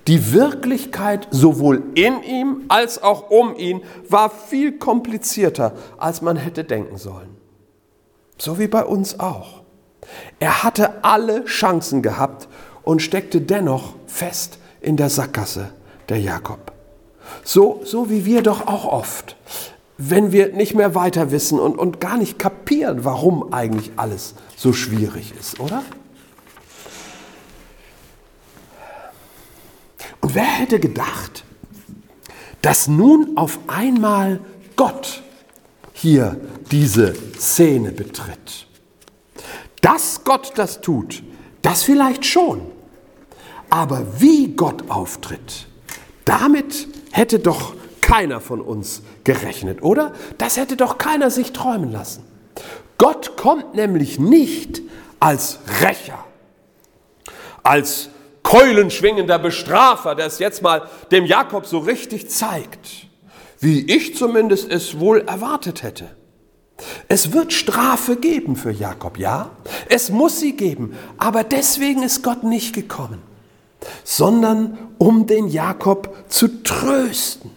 Die 0.06 0.32
Wirklichkeit 0.32 1.28
sowohl 1.30 1.82
in 1.94 2.22
ihm 2.22 2.64
als 2.68 3.02
auch 3.02 3.30
um 3.30 3.56
ihn 3.56 3.82
war 4.08 4.30
viel 4.30 4.78
komplizierter, 4.78 5.72
als 5.98 6.22
man 6.22 6.36
hätte 6.36 6.64
denken 6.64 6.96
sollen. 6.96 7.36
So 8.38 8.58
wie 8.58 8.68
bei 8.68 8.84
uns 8.84 9.18
auch. 9.18 9.62
Er 10.38 10.62
hatte 10.62 11.04
alle 11.04 11.44
Chancen 11.46 12.02
gehabt 12.02 12.48
und 12.82 13.02
steckte 13.02 13.40
dennoch 13.40 13.94
fest 14.06 14.58
in 14.80 14.96
der 14.96 15.10
Sackgasse, 15.10 15.70
der 16.08 16.20
Jakob. 16.20 16.72
So, 17.42 17.80
so 17.84 18.08
wie 18.08 18.24
wir 18.24 18.42
doch 18.42 18.66
auch 18.68 18.84
oft, 18.84 19.36
wenn 19.98 20.30
wir 20.30 20.52
nicht 20.52 20.74
mehr 20.74 20.94
weiter 20.94 21.32
wissen 21.32 21.58
und, 21.58 21.76
und 21.76 22.00
gar 22.00 22.16
nicht 22.16 22.38
kapieren, 22.38 23.04
warum 23.04 23.52
eigentlich 23.52 23.92
alles 23.96 24.34
so 24.56 24.72
schwierig 24.72 25.34
ist, 25.38 25.58
oder? 25.58 25.82
Und 30.26 30.34
wer 30.34 30.42
hätte 30.42 30.80
gedacht, 30.80 31.44
dass 32.60 32.88
nun 32.88 33.36
auf 33.36 33.60
einmal 33.68 34.40
Gott 34.74 35.22
hier 35.92 36.40
diese 36.72 37.14
Szene 37.38 37.92
betritt? 37.92 38.66
Dass 39.82 40.24
Gott 40.24 40.54
das 40.56 40.80
tut, 40.80 41.22
das 41.62 41.84
vielleicht 41.84 42.26
schon. 42.26 42.60
Aber 43.70 44.20
wie 44.20 44.48
Gott 44.48 44.90
auftritt, 44.90 45.68
damit 46.24 46.88
hätte 47.12 47.38
doch 47.38 47.76
keiner 48.00 48.40
von 48.40 48.60
uns 48.60 49.02
gerechnet, 49.22 49.80
oder? 49.80 50.12
Das 50.38 50.56
hätte 50.56 50.76
doch 50.76 50.98
keiner 50.98 51.30
sich 51.30 51.52
träumen 51.52 51.92
lassen. 51.92 52.24
Gott 52.98 53.36
kommt 53.36 53.76
nämlich 53.76 54.18
nicht 54.18 54.82
als 55.20 55.60
Rächer, 55.82 56.24
als 57.62 58.08
keulenschwingender 58.46 59.40
Bestrafer, 59.40 60.14
der 60.14 60.26
es 60.26 60.38
jetzt 60.38 60.62
mal 60.62 60.88
dem 61.10 61.26
Jakob 61.26 61.66
so 61.66 61.78
richtig 61.78 62.30
zeigt, 62.30 63.08
wie 63.58 63.80
ich 63.92 64.14
zumindest 64.14 64.70
es 64.70 65.00
wohl 65.00 65.22
erwartet 65.22 65.82
hätte. 65.82 66.14
Es 67.08 67.32
wird 67.32 67.52
Strafe 67.52 68.14
geben 68.14 68.54
für 68.54 68.70
Jakob, 68.70 69.18
ja, 69.18 69.50
es 69.88 70.10
muss 70.10 70.38
sie 70.38 70.56
geben, 70.56 70.96
aber 71.18 71.42
deswegen 71.42 72.04
ist 72.04 72.22
Gott 72.22 72.44
nicht 72.44 72.72
gekommen, 72.72 73.20
sondern 74.04 74.78
um 74.98 75.26
den 75.26 75.48
Jakob 75.48 76.14
zu 76.28 76.62
trösten 76.62 77.50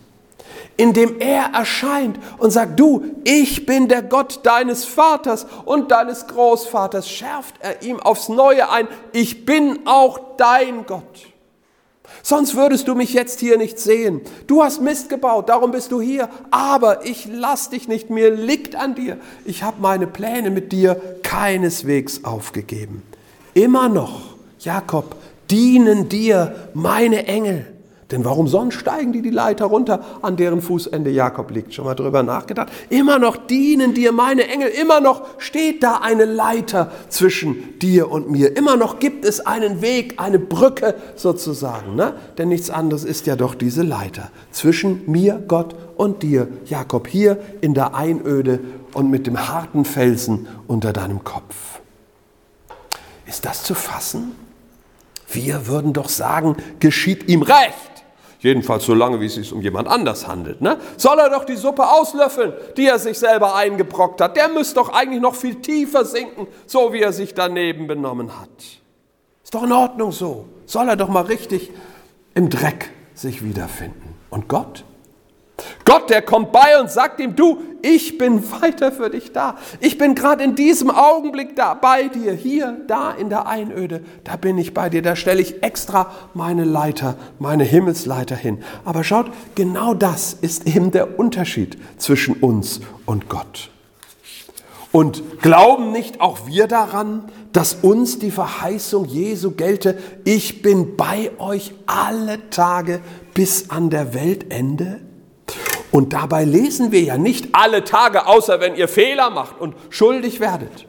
indem 0.79 1.19
er 1.19 1.51
erscheint 1.53 2.17
und 2.38 2.51
sagt, 2.51 2.79
du, 2.79 3.03
ich 3.25 3.65
bin 3.65 3.89
der 3.89 4.01
Gott 4.01 4.39
deines 4.43 4.86
Vaters 4.86 5.45
und 5.65 5.91
deines 5.91 6.25
Großvaters, 6.27 7.09
schärft 7.09 7.55
er 7.59 7.81
ihm 7.81 8.00
aufs 8.00 8.29
Neue 8.29 8.69
ein, 8.71 8.88
ich 9.12 9.45
bin 9.45 9.79
auch 9.86 10.38
dein 10.38 10.86
Gott. 10.86 11.27
Sonst 12.24 12.55
würdest 12.55 12.88
du 12.88 12.95
mich 12.95 13.13
jetzt 13.13 13.41
hier 13.41 13.57
nicht 13.57 13.77
sehen. 13.77 14.21
Du 14.48 14.63
hast 14.63 14.81
Mist 14.81 15.09
gebaut, 15.09 15.50
darum 15.50 15.71
bist 15.71 15.91
du 15.91 16.00
hier. 16.00 16.29
Aber 16.50 17.05
ich 17.05 17.27
lass 17.29 17.69
dich 17.69 17.88
nicht, 17.88 18.09
mir 18.09 18.31
liegt 18.31 18.75
an 18.75 18.95
dir. 18.95 19.17
Ich 19.45 19.63
habe 19.63 19.81
meine 19.81 20.07
Pläne 20.07 20.50
mit 20.50 20.71
dir 20.71 21.00
keineswegs 21.24 22.24
aufgegeben. 22.24 23.03
Immer 23.53 23.89
noch, 23.89 24.21
Jakob, 24.59 25.15
dienen 25.51 26.09
dir 26.09 26.69
meine 26.74 27.25
Engel. 27.27 27.67
Denn 28.12 28.25
warum 28.25 28.48
sonst 28.48 28.74
steigen 28.74 29.13
die 29.13 29.22
die 29.22 29.30
Leiter 29.30 29.66
runter, 29.66 30.04
an 30.24 30.36
deren 30.36 30.62
Fußende 30.62 31.12
Jakob 31.12 31.51
liegt? 31.51 31.75
Schon 31.75 31.86
mal 31.86 31.94
drüber 31.94 32.24
nachgedacht? 32.24 32.70
Immer 32.89 33.20
noch 33.20 33.38
dienen 33.38 33.94
dir 33.94 34.12
meine 34.12 34.48
Engel, 34.48 34.70
immer 34.70 35.00
noch 35.00 35.22
steht 35.38 35.84
da 35.84 35.98
eine 35.98 36.25
Leiter 36.25 36.92
zwischen 37.10 37.78
dir 37.78 38.10
und 38.10 38.32
mir. 38.32 38.58
Immer 38.58 38.78
noch 38.78 39.00
gibt 39.00 39.25
es 39.25 39.46
einen 39.46 39.84
Weg, 39.84 40.16
eine 40.18 40.39
Brücke 40.39 40.96
sozusagen. 41.16 41.96
Ne? 41.96 42.16
Denn 42.39 42.50
nichts 42.50 42.72
anderes 42.72 43.04
ist 43.04 43.28
ja 43.28 43.36
doch 43.36 43.54
diese 43.54 43.84
Leiter 43.84 44.32
zwischen 44.51 45.04
mir, 45.06 45.44
Gott 45.48 45.75
und 45.96 46.24
dir, 46.24 46.48
Jakob, 46.66 47.08
hier 47.08 47.38
in 47.62 47.75
der 47.75 47.94
Einöde 47.94 48.60
und 48.96 49.12
mit 49.12 49.28
dem 49.28 49.48
harten 49.48 49.86
Felsen 49.86 50.48
unter 50.66 50.94
deinem 50.94 51.24
Kopf. 51.24 51.80
Ist 53.28 53.46
das 53.46 53.62
zu 53.62 53.75
fassen? 53.75 54.32
Wir 55.32 55.68
würden 55.68 55.94
doch 55.94 56.10
sagen, 56.10 56.56
geschieht 56.80 57.30
ihm 57.30 57.44
recht. 57.44 57.88
Jedenfalls 58.39 58.86
so 58.86 58.93
lange, 58.93 59.19
wie 59.19 59.25
es 59.25 59.36
sich 59.36 59.51
um 59.51 59.62
jemand 59.62 59.88
anders 59.89 60.27
handelt. 60.27 60.62
Ne? 60.62 60.77
Soll 60.96 61.19
er 61.19 61.29
doch 61.29 61.43
die 61.43 61.58
Suppe 61.58 61.88
auslöffeln, 61.89 62.53
die 62.77 62.88
er 62.88 62.98
sich 62.98 63.19
selber 63.19 63.55
eingebrockt 63.55 64.22
hat. 64.22 64.38
Der 64.38 64.48
müsste 64.48 64.75
doch 64.75 64.89
eigentlich 64.89 65.22
noch 65.22 65.36
viel 65.36 65.55
tiefer 65.55 66.05
sinken, 66.05 66.48
so 66.65 66.93
wie 66.93 67.01
er 67.01 67.12
sich 67.12 67.34
daneben 67.34 67.88
benommen 67.88 68.39
hat. 68.39 68.50
Ist 69.43 69.53
doch 69.53 69.63
in 69.63 69.72
Ordnung 69.74 70.12
so. 70.13 70.46
Soll 70.65 70.88
er 70.88 70.96
doch 70.96 71.10
mal 71.10 71.24
richtig 71.25 71.72
im 72.34 72.50
Dreck 72.50 72.91
sich 73.13 73.43
wiederfinden. 73.43 74.15
Und 74.29 74.48
Gott? 74.48 74.86
Gott, 75.86 76.10
der 76.10 76.22
kommt 76.22 76.51
bei 76.51 76.80
und 76.80 76.92
sagt 76.92 77.20
ihm, 77.20 77.36
du, 77.36 77.60
ich 77.82 78.18
bin 78.18 78.44
weiter 78.62 78.92
für 78.92 79.10
dich 79.10 79.32
da. 79.32 79.58
Ich 79.80 79.98
bin 79.98 80.16
gerade 80.16 80.44
in 80.44 80.56
diesem 80.56 80.89
Augenblick 80.89 81.56
da 81.56 81.74
bei 81.74 82.08
dir, 82.08 82.34
hier, 82.34 82.78
da 82.88 83.12
in 83.12 83.30
der 83.30 83.48
Einöde, 83.48 84.04
da 84.24 84.36
bin 84.36 84.58
ich 84.58 84.74
bei 84.74 84.89
dir, 84.89 85.01
da 85.01 85.16
stelle 85.16 85.42
ich 85.42 85.63
extra 85.63 86.12
meine 86.34 86.66
Leiter, 86.66 87.16
meine 87.39 87.63
Himmelsleiter 87.63 88.36
hin. 88.36 88.63
Aber 88.86 89.04
schaut, 89.04 89.28
genau 89.56 89.94
das 89.94 90.34
ist 90.34 90.68
eben 90.68 90.92
der 90.92 91.20
Unterschied 91.20 91.78
zwischen 91.98 92.36
uns 92.36 92.82
und 93.06 93.30
Gott. 93.30 93.70
Und 94.92 95.42
glauben 95.42 95.92
nicht 95.92 96.20
auch 96.20 96.48
wir 96.48 96.68
daran, 96.68 97.25
dass 97.54 97.75
uns 97.75 98.20
die 98.20 98.32
Verheißung 98.32 99.06
Jesu 99.06 99.51
gelte, 99.51 99.98
ich 100.24 100.62
bin 100.62 100.98
bei 100.98 101.32
euch 101.38 101.74
alle 101.86 102.50
Tage 102.50 103.01
bis 103.34 103.70
an 103.70 103.89
der 103.89 104.13
Weltende? 104.13 105.01
Und 105.91 106.13
dabei 106.13 106.43
lesen 106.43 106.91
wir 106.91 107.01
ja 107.01 107.17
nicht 107.17 107.50
alle 107.53 107.84
Tage, 107.84 108.27
außer 108.27 108.60
wenn 108.60 108.75
ihr 108.75 108.88
Fehler 108.88 109.29
macht 109.29 109.60
und 109.60 109.75
schuldig 109.89 110.39
werdet. 110.39 110.86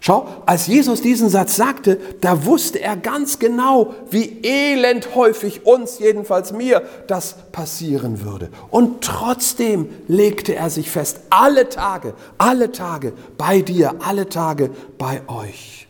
Schau, 0.00 0.28
als 0.46 0.68
Jesus 0.68 1.02
diesen 1.02 1.28
Satz 1.28 1.56
sagte, 1.56 1.98
da 2.20 2.44
wusste 2.44 2.80
er 2.80 2.96
ganz 2.96 3.40
genau, 3.40 3.94
wie 4.10 4.40
elend 4.42 5.14
häufig 5.16 5.66
uns, 5.66 5.98
jedenfalls 5.98 6.52
mir, 6.52 6.82
das 7.08 7.50
passieren 7.50 8.24
würde. 8.24 8.48
Und 8.70 9.02
trotzdem 9.02 9.88
legte 10.06 10.54
er 10.54 10.70
sich 10.70 10.90
fest, 10.90 11.20
alle 11.30 11.68
Tage, 11.68 12.14
alle 12.38 12.70
Tage 12.70 13.12
bei 13.36 13.60
dir, 13.60 13.96
alle 13.98 14.28
Tage 14.28 14.70
bei 14.98 15.22
euch. 15.26 15.88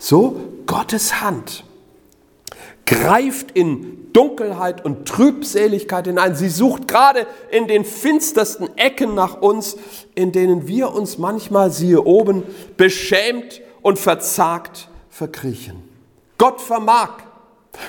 So, 0.00 0.36
Gottes 0.66 1.20
Hand 1.20 1.64
greift 2.86 3.52
in 3.52 4.01
Dunkelheit 4.12 4.84
und 4.84 5.06
Trübseligkeit 5.08 6.06
hinein. 6.06 6.34
Sie 6.34 6.48
sucht 6.48 6.88
gerade 6.88 7.26
in 7.50 7.66
den 7.66 7.84
finstersten 7.84 8.76
Ecken 8.76 9.14
nach 9.14 9.40
uns, 9.40 9.76
in 10.14 10.32
denen 10.32 10.68
wir 10.68 10.92
uns 10.92 11.18
manchmal, 11.18 11.70
siehe 11.70 12.02
oben, 12.02 12.42
beschämt 12.76 13.60
und 13.82 13.98
verzagt 13.98 14.88
verkriechen. 15.08 15.88
Gott 16.38 16.60
vermag, 16.60 17.10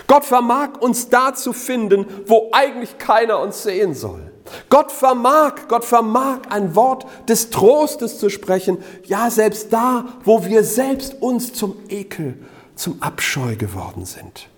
Gott 0.07 0.25
vermag 0.25 0.79
uns 0.79 1.09
da 1.09 1.33
zu 1.33 1.53
finden, 1.53 2.05
wo 2.25 2.49
eigentlich 2.51 2.97
keiner 2.97 3.39
uns 3.39 3.63
sehen 3.63 3.93
soll. 3.93 4.31
Gott 4.69 4.91
vermag, 4.91 5.67
Gott 5.67 5.85
vermag 5.85 6.39
ein 6.49 6.75
Wort 6.75 7.05
des 7.27 7.49
Trostes 7.49 8.19
zu 8.19 8.29
sprechen, 8.29 8.77
ja 9.05 9.29
selbst 9.29 9.71
da, 9.71 10.05
wo 10.23 10.45
wir 10.45 10.63
selbst 10.63 11.21
uns 11.21 11.53
zum 11.53 11.77
Ekel, 11.89 12.37
zum 12.75 13.01
Abscheu 13.01 13.55
geworden 13.55 14.05
sind. 14.05 14.49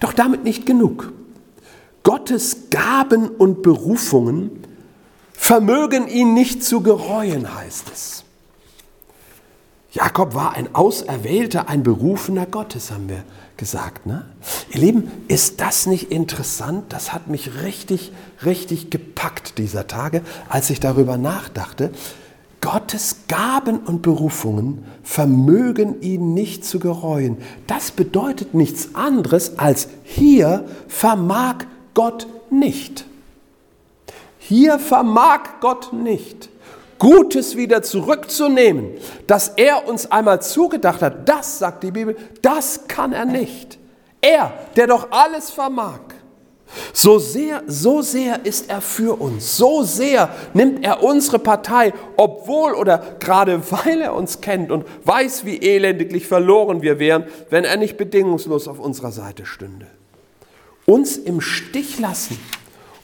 Doch 0.00 0.12
damit 0.12 0.44
nicht 0.44 0.66
genug. 0.66 1.12
Gottes 2.02 2.70
Gaben 2.70 3.28
und 3.28 3.62
Berufungen 3.62 4.50
vermögen 5.32 6.08
ihn 6.08 6.34
nicht 6.34 6.64
zu 6.64 6.80
gereuen, 6.82 7.54
heißt 7.54 7.90
es. 7.92 8.24
Jakob 9.90 10.34
war 10.34 10.54
ein 10.54 10.74
Auserwählter, 10.74 11.68
ein 11.68 11.82
Berufener 11.82 12.46
Gottes, 12.46 12.90
haben 12.90 13.08
wir 13.08 13.24
gesagt. 13.56 14.06
Ne? 14.06 14.26
Ihr 14.70 14.80
Lieben, 14.80 15.10
ist 15.28 15.60
das 15.60 15.86
nicht 15.86 16.10
interessant? 16.10 16.92
Das 16.92 17.12
hat 17.12 17.28
mich 17.28 17.62
richtig, 17.62 18.12
richtig 18.44 18.90
gepackt 18.90 19.58
dieser 19.58 19.86
Tage, 19.86 20.22
als 20.48 20.70
ich 20.70 20.80
darüber 20.80 21.16
nachdachte. 21.16 21.90
Gottes 22.60 23.16
Gaben 23.28 23.78
und 23.78 24.02
Berufungen 24.02 24.84
vermögen 25.02 26.02
ihn 26.02 26.34
nicht 26.34 26.64
zu 26.64 26.78
gereuen. 26.78 27.38
Das 27.66 27.92
bedeutet 27.92 28.54
nichts 28.54 28.94
anderes 28.94 29.58
als 29.58 29.88
hier 30.02 30.64
vermag 30.88 31.64
Gott 31.94 32.26
nicht. 32.50 33.04
Hier 34.38 34.78
vermag 34.78 35.60
Gott 35.60 35.92
nicht, 35.92 36.48
Gutes 36.98 37.56
wieder 37.56 37.82
zurückzunehmen, 37.82 38.92
das 39.26 39.52
er 39.56 39.86
uns 39.86 40.10
einmal 40.10 40.42
zugedacht 40.42 41.02
hat. 41.02 41.28
Das, 41.28 41.58
sagt 41.58 41.84
die 41.84 41.90
Bibel, 41.90 42.16
das 42.42 42.88
kann 42.88 43.12
er 43.12 43.24
nicht. 43.24 43.78
Er, 44.20 44.52
der 44.74 44.88
doch 44.88 45.08
alles 45.10 45.50
vermag. 45.50 46.00
So 46.92 47.18
sehr, 47.18 47.62
so 47.66 48.02
sehr 48.02 48.44
ist 48.44 48.68
er 48.68 48.80
für 48.80 49.20
uns, 49.20 49.56
so 49.56 49.82
sehr 49.82 50.34
nimmt 50.54 50.84
er 50.84 51.02
unsere 51.02 51.38
Partei, 51.38 51.94
obwohl 52.16 52.74
oder 52.74 53.16
gerade 53.20 53.62
weil 53.70 54.00
er 54.00 54.14
uns 54.14 54.40
kennt 54.40 54.70
und 54.70 54.84
weiß, 55.04 55.44
wie 55.44 55.58
elendiglich 55.58 56.26
verloren 56.26 56.82
wir 56.82 56.98
wären, 56.98 57.24
wenn 57.50 57.64
er 57.64 57.76
nicht 57.76 57.96
bedingungslos 57.96 58.68
auf 58.68 58.78
unserer 58.78 59.12
Seite 59.12 59.46
stünde. 59.46 59.86
Uns 60.86 61.16
im 61.16 61.40
Stich 61.40 61.98
lassen, 61.98 62.38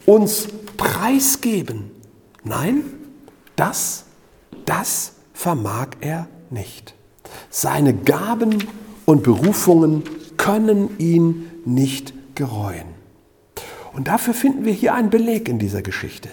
uns 0.07 0.49
preisgeben, 0.77 1.91
nein, 2.43 2.85
das, 3.57 4.05
das 4.65 5.15
vermag 5.33 5.89
er 6.01 6.29
nicht. 6.51 6.95
Seine 7.51 7.95
Gaben 7.95 8.67
und 9.07 9.23
Berufungen 9.23 10.05
können 10.37 10.99
ihn 10.99 11.51
nicht 11.65 12.13
gereuen. 12.35 12.94
Und 13.95 14.09
dafür 14.09 14.35
finden 14.35 14.65
wir 14.65 14.73
hier 14.73 14.95
einen 14.95 15.11
Beleg 15.11 15.49
in 15.49 15.59
dieser 15.59 15.83
Geschichte. 15.83 16.29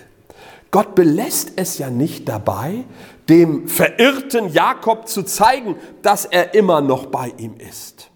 Gott 0.72 0.96
belässt 0.96 1.54
es 1.58 1.78
ja 1.78 1.90
nicht 1.90 2.28
dabei, 2.28 2.86
dem 3.30 3.68
verirrten 3.68 4.52
Jakob 4.52 5.08
zu 5.08 5.24
zeigen, 5.24 5.76
dass 6.02 6.26
er 6.26 6.54
immer 6.54 6.82
noch 6.82 7.08
bei 7.08 7.34
ihm 7.38 7.56
ist. 7.58 8.10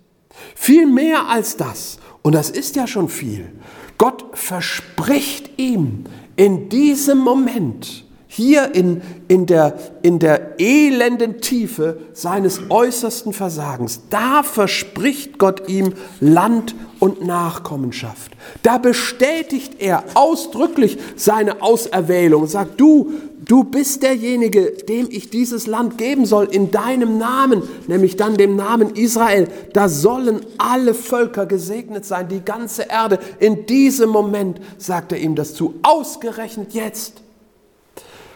Viel 0.56 0.88
mehr 0.88 1.28
als 1.28 1.58
das, 1.58 2.00
und 2.22 2.34
das 2.34 2.50
ist 2.50 2.76
ja 2.76 2.88
schon 2.88 3.10
viel, 3.10 3.52
Gott 3.98 4.26
verspricht 4.34 5.60
ihm 5.60 6.06
in 6.36 6.70
diesem 6.70 7.20
Moment, 7.20 8.05
hier 8.36 8.76
in, 8.76 9.02
in, 9.30 9.46
der, 9.46 9.80
in 10.02 10.20
der 10.20 10.60
elenden 10.60 11.40
Tiefe 11.40 12.00
seines 12.12 12.70
äußersten 12.70 13.32
Versagens, 13.32 14.02
da 14.10 14.44
verspricht 14.44 15.38
Gott 15.38 15.70
ihm 15.70 15.94
Land 16.20 16.76
und 17.00 17.26
Nachkommenschaft. 17.26 18.34
Da 18.62 18.78
bestätigt 18.78 19.76
er 19.80 20.04
ausdrücklich 20.16 20.98
seine 21.16 21.62
Auserwählung 21.62 22.42
und 22.42 22.50
sagt, 22.50 22.78
du, 22.80 23.14
du 23.46 23.64
bist 23.64 24.04
derjenige, 24.04 24.72
dem 24.90 25.08
ich 25.10 25.30
dieses 25.30 25.66
Land 25.66 25.98
geben 25.98 26.26
soll, 26.26 26.50
in 26.52 26.72
deinem 26.72 27.18
Namen, 27.18 27.64
nämlich 27.88 28.18
dann 28.18 28.36
dem 28.36 28.58
Namen 28.58 28.96
Israel. 28.96 29.48
Da 29.72 29.88
sollen 29.88 30.42
alle 30.58 30.94
Völker 30.94 31.46
gesegnet 31.46 32.04
sein, 32.04 32.28
die 32.28 32.42
ganze 32.42 32.84
Erde. 32.84 33.18
In 33.40 33.66
diesem 33.66 34.10
Moment 34.10 34.60
sagt 34.78 35.14
er 35.14 35.20
ihm 35.20 35.36
das 35.36 35.54
zu, 35.54 35.76
ausgerechnet 35.84 36.74
jetzt 36.74 37.25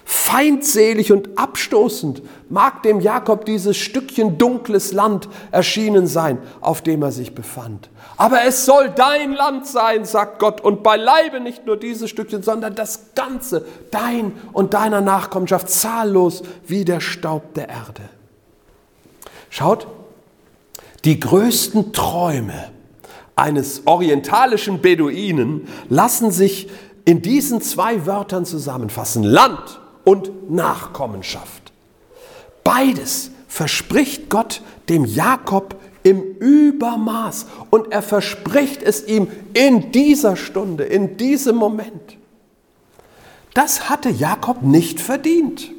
feindselig 0.10 1.12
und 1.12 1.38
abstoßend 1.38 2.24
mag 2.50 2.82
dem 2.82 3.00
Jakob 3.00 3.46
dieses 3.46 3.78
Stückchen 3.78 4.40
dunkles 4.40 4.92
Land 4.92 5.30
erschienen 5.52 6.08
sein, 6.08 6.40
auf 6.62 6.82
dem 6.82 7.04
er 7.04 7.12
sich 7.12 7.36
befand. 7.36 7.92
Aber 8.18 8.44
es 8.44 8.66
soll 8.66 8.90
dein 8.90 9.34
Land 9.34 9.68
sein, 9.68 10.06
sagt 10.06 10.40
Gott, 10.40 10.62
und 10.62 10.82
beileibe 10.82 11.40
nicht 11.40 11.68
nur 11.68 11.78
dieses 11.78 12.10
Stückchen, 12.10 12.42
sondern 12.42 12.74
das 12.74 13.14
Ganze, 13.14 13.68
dein 13.92 14.32
und 14.52 14.74
deiner 14.74 15.02
Nachkommenschaft, 15.02 15.70
zahllos 15.70 16.42
wie 16.66 16.86
der 16.86 17.02
Staub 17.02 17.54
der 17.54 17.70
Erde. 17.70 18.02
Schaut, 19.52 19.86
die 21.06 21.20
größten 21.20 21.94
Träume 21.94 22.72
eines 23.36 23.84
orientalischen 23.86 24.82
Beduinen 24.82 25.68
lassen 25.88 26.32
sich 26.32 26.68
in 27.06 27.22
diesen 27.22 27.62
zwei 27.62 28.08
Wörtern 28.08 28.46
zusammenfassen. 28.46 29.22
Land 29.22 29.80
und 30.10 30.50
Nachkommenschaft. 30.50 31.72
Beides 32.64 33.30
verspricht 33.48 34.28
Gott 34.32 34.64
dem 34.90 35.06
Jakob 35.06 35.76
im 36.02 36.24
Übermaß 36.40 37.46
und 37.70 37.92
er 37.92 38.02
verspricht 38.02 38.82
es 38.82 39.06
ihm 39.06 39.28
in 39.54 39.92
dieser 39.92 40.36
Stunde, 40.36 40.84
in 40.84 41.18
diesem 41.18 41.58
Moment. 41.58 42.18
Das 43.54 43.88
hatte 43.88 44.10
Jakob 44.10 44.64
nicht 44.64 45.00
verdient. 45.00 45.70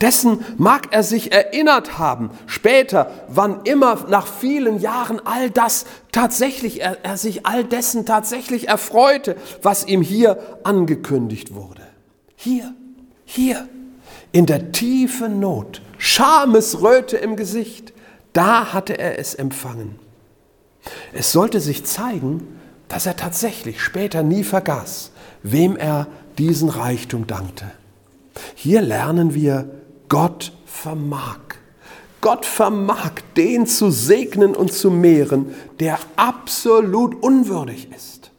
Dessen 0.00 0.42
mag 0.56 0.88
er 0.92 1.02
sich 1.02 1.30
erinnert 1.30 1.98
haben, 1.98 2.30
später, 2.46 3.10
wann 3.28 3.60
immer 3.64 4.06
nach 4.08 4.26
vielen 4.26 4.80
Jahren 4.80 5.20
all 5.26 5.50
das 5.50 5.84
tatsächlich, 6.12 6.80
er, 6.80 7.04
er 7.04 7.18
sich 7.18 7.44
all 7.44 7.64
dessen 7.64 8.06
tatsächlich 8.06 8.68
erfreute, 8.68 9.36
was 9.60 9.86
ihm 9.86 10.00
hier 10.00 10.38
angekündigt 10.64 11.54
wurde. 11.54 11.82
Hier 12.36 12.74
hier, 13.32 13.68
in 14.32 14.46
der 14.46 14.72
tiefen 14.72 15.38
Not, 15.38 15.82
Schamesröte 15.98 17.16
im 17.16 17.36
Gesicht, 17.36 17.92
da 18.32 18.72
hatte 18.72 18.98
er 18.98 19.20
es 19.20 19.36
empfangen. 19.36 20.00
Es 21.12 21.30
sollte 21.30 21.60
sich 21.60 21.84
zeigen, 21.84 22.58
dass 22.88 23.06
er 23.06 23.16
tatsächlich 23.16 23.80
später 23.80 24.24
nie 24.24 24.42
vergaß, 24.42 25.12
wem 25.44 25.76
er 25.76 26.08
diesen 26.38 26.68
Reichtum 26.68 27.28
dankte. 27.28 27.70
Hier 28.56 28.82
lernen 28.82 29.32
wir, 29.32 29.70
Gott 30.08 30.52
vermag. 30.64 31.38
Gott 32.20 32.44
vermag, 32.44 33.12
den 33.36 33.64
zu 33.64 33.92
segnen 33.92 34.56
und 34.56 34.72
zu 34.72 34.90
mehren, 34.90 35.54
der 35.78 36.00
absolut 36.16 37.22
unwürdig 37.22 37.92
ist. 37.94 38.32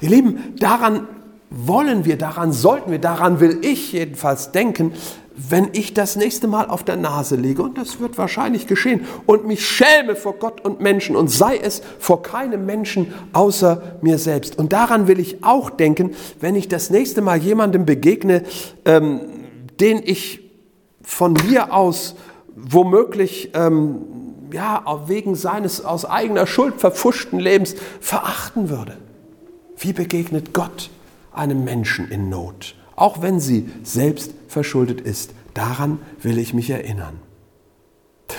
Ihr 0.00 0.10
Lieben, 0.10 0.54
daran 0.58 1.08
wollen 1.50 2.04
wir, 2.04 2.18
daran 2.18 2.52
sollten 2.52 2.90
wir, 2.90 2.98
daran 2.98 3.40
will 3.40 3.58
ich 3.62 3.92
jedenfalls 3.92 4.52
denken, 4.52 4.92
wenn 5.38 5.68
ich 5.72 5.94
das 5.94 6.16
nächste 6.16 6.48
Mal 6.48 6.68
auf 6.68 6.82
der 6.82 6.96
Nase 6.96 7.36
liege, 7.36 7.62
und 7.62 7.78
das 7.78 8.00
wird 8.00 8.18
wahrscheinlich 8.18 8.66
geschehen, 8.66 9.06
und 9.24 9.46
mich 9.46 9.66
schäme 9.66 10.16
vor 10.16 10.34
Gott 10.34 10.64
und 10.64 10.80
Menschen 10.80 11.14
und 11.14 11.28
sei 11.28 11.56
es 11.56 11.80
vor 11.98 12.22
keinem 12.22 12.66
Menschen 12.66 13.14
außer 13.32 13.98
mir 14.02 14.18
selbst. 14.18 14.58
Und 14.58 14.72
daran 14.72 15.06
will 15.06 15.20
ich 15.20 15.44
auch 15.44 15.70
denken, 15.70 16.14
wenn 16.40 16.56
ich 16.56 16.68
das 16.68 16.90
nächste 16.90 17.22
Mal 17.22 17.38
jemandem 17.38 17.86
begegne, 17.86 18.42
ähm, 18.84 19.20
den 19.80 20.02
ich 20.04 20.40
von 21.02 21.34
mir 21.48 21.72
aus 21.72 22.16
womöglich 22.56 23.52
ähm, 23.54 24.00
ja, 24.52 24.82
wegen 25.06 25.36
seines 25.36 25.84
aus 25.84 26.04
eigener 26.04 26.46
Schuld 26.46 26.80
verfuschten 26.80 27.38
Lebens 27.38 27.76
verachten 28.00 28.70
würde. 28.70 28.96
Wie 29.76 29.92
begegnet 29.92 30.52
Gott 30.52 30.90
einem 31.38 31.64
Menschen 31.64 32.10
in 32.10 32.28
Not, 32.28 32.74
auch 32.96 33.22
wenn 33.22 33.40
sie 33.40 33.68
selbst 33.82 34.32
verschuldet 34.48 35.00
ist. 35.00 35.32
Daran 35.54 35.98
will 36.22 36.38
ich 36.38 36.54
mich 36.54 36.70
erinnern. 36.70 37.20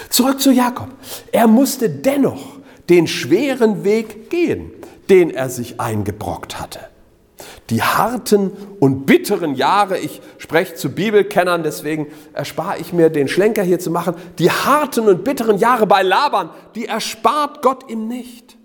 Zurück 0.10 0.40
zu 0.40 0.52
Jakob. 0.52 0.90
Er 1.32 1.48
musste 1.48 1.90
dennoch 1.90 2.60
den 2.90 3.08
schweren 3.08 3.84
Weg 3.84 4.30
gehen, 4.30 4.72
den 5.10 5.32
er 5.32 5.50
sich 5.50 5.80
eingebrockt 5.80 6.60
hatte. 6.60 6.80
Die 7.70 7.84
harten 7.84 8.52
und 8.80 9.06
bitteren 9.06 9.56
Jahre, 9.56 10.00
ich 10.00 10.22
spreche 10.38 10.76
zu 10.76 10.90
Bibelkennern, 10.90 11.64
deswegen 11.64 12.08
erspare 12.34 12.80
ich 12.80 12.94
mir 12.94 13.10
den 13.10 13.28
Schlenker 13.28 13.64
hier 13.64 13.80
zu 13.80 13.92
machen, 13.92 14.16
die 14.40 14.50
harten 14.50 15.08
und 15.08 15.24
bitteren 15.24 15.58
Jahre 15.58 15.86
bei 15.86 16.02
Laban, 16.02 16.50
die 16.76 16.86
erspart 16.86 17.62
Gott 17.62 17.90
ihm 17.90 18.08
nicht. 18.08 18.59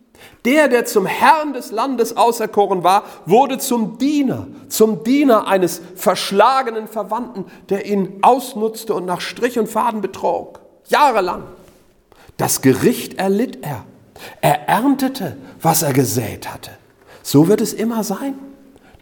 Der, 0.44 0.68
der 0.68 0.84
zum 0.84 1.06
Herrn 1.06 1.54
des 1.54 1.70
Landes 1.70 2.16
auserkoren 2.16 2.84
war, 2.84 3.04
wurde 3.24 3.58
zum 3.58 3.96
Diener, 3.96 4.46
zum 4.68 5.02
Diener 5.02 5.46
eines 5.46 5.80
verschlagenen 5.94 6.86
Verwandten, 6.86 7.46
der 7.70 7.86
ihn 7.86 8.18
ausnutzte 8.20 8.92
und 8.92 9.06
nach 9.06 9.22
Strich 9.22 9.58
und 9.58 9.68
Faden 9.68 10.02
betrog. 10.02 10.60
Jahrelang. 10.88 11.44
Das 12.36 12.60
Gericht 12.60 13.18
erlitt 13.18 13.60
er. 13.62 13.84
Er 14.42 14.68
erntete, 14.68 15.36
was 15.62 15.82
er 15.82 15.92
gesät 15.92 16.52
hatte. 16.52 16.70
So 17.22 17.48
wird 17.48 17.62
es 17.62 17.72
immer 17.72 18.04
sein. 18.04 18.34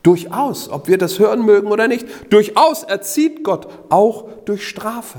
Durchaus, 0.05 0.69
ob 0.69 0.87
wir 0.87 0.99
das 0.99 1.19
hören 1.19 1.45
mögen 1.45 1.69
oder 1.69 1.89
nicht, 1.89 2.07
durchaus 2.31 2.85
erzieht 2.85 3.43
Gott 3.43 3.69
auch 3.89 4.29
durch 4.45 4.69
Strafe. 4.69 5.19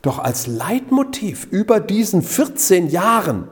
Doch 0.00 0.18
als 0.18 0.46
Leitmotiv 0.46 1.46
über 1.50 1.80
diesen 1.80 2.22
14 2.22 2.88
Jahren 2.88 3.48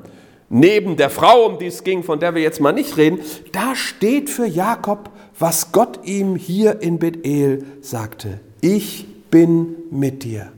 neben 0.49 0.97
der 0.97 1.11
Frau, 1.11 1.47
um 1.47 1.59
die 1.59 1.67
es 1.67 1.85
ging, 1.85 2.03
von 2.03 2.21
der 2.21 2.35
wir 2.35 2.43
jetzt 2.43 2.61
mal 2.61 2.73
nicht 2.73 2.97
reden, 2.97 3.21
da 3.53 3.75
steht 3.75 4.31
für 4.31 4.47
Jakob, 4.47 5.11
was 5.39 5.73
Gott 5.73 6.01
ihm 6.05 6.37
hier 6.37 6.81
in 6.83 6.99
Bethel 6.99 7.65
sagte. 7.81 8.41
Ich 8.61 9.07
bin 9.31 9.77
mit 9.91 10.25
dir. 10.25 10.53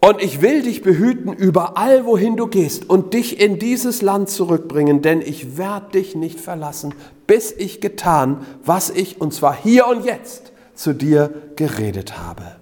Und 0.00 0.22
ich 0.22 0.42
will 0.42 0.62
dich 0.62 0.82
behüten 0.82 1.32
überall, 1.32 2.04
wohin 2.04 2.36
du 2.36 2.46
gehst 2.46 2.90
und 2.90 3.14
dich 3.14 3.40
in 3.40 3.58
dieses 3.58 4.02
Land 4.02 4.28
zurückbringen, 4.28 5.00
denn 5.00 5.22
ich 5.22 5.56
werde 5.56 5.92
dich 5.92 6.14
nicht 6.14 6.38
verlassen, 6.40 6.94
bis 7.26 7.50
ich 7.52 7.80
getan, 7.80 8.44
was 8.62 8.90
ich, 8.90 9.18
und 9.20 9.32
zwar 9.32 9.56
hier 9.56 9.86
und 9.86 10.04
jetzt, 10.04 10.52
zu 10.74 10.92
dir 10.92 11.32
geredet 11.56 12.18
habe. 12.18 12.56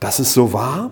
Dass 0.00 0.18
es 0.18 0.32
so 0.34 0.52
war, 0.52 0.90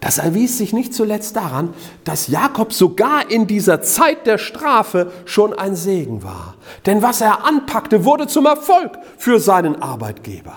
das 0.00 0.18
erwies 0.18 0.58
sich 0.58 0.72
nicht 0.72 0.94
zuletzt 0.94 1.34
daran, 1.34 1.74
dass 2.04 2.28
Jakob 2.28 2.72
sogar 2.72 3.30
in 3.30 3.46
dieser 3.48 3.82
Zeit 3.82 4.26
der 4.26 4.38
Strafe 4.38 5.10
schon 5.24 5.52
ein 5.52 5.74
Segen 5.74 6.22
war. 6.22 6.54
Denn 6.86 7.02
was 7.02 7.20
er 7.20 7.44
anpackte, 7.44 8.04
wurde 8.04 8.28
zum 8.28 8.46
Erfolg 8.46 8.92
für 9.16 9.40
seinen 9.40 9.82
Arbeitgeber. 9.82 10.54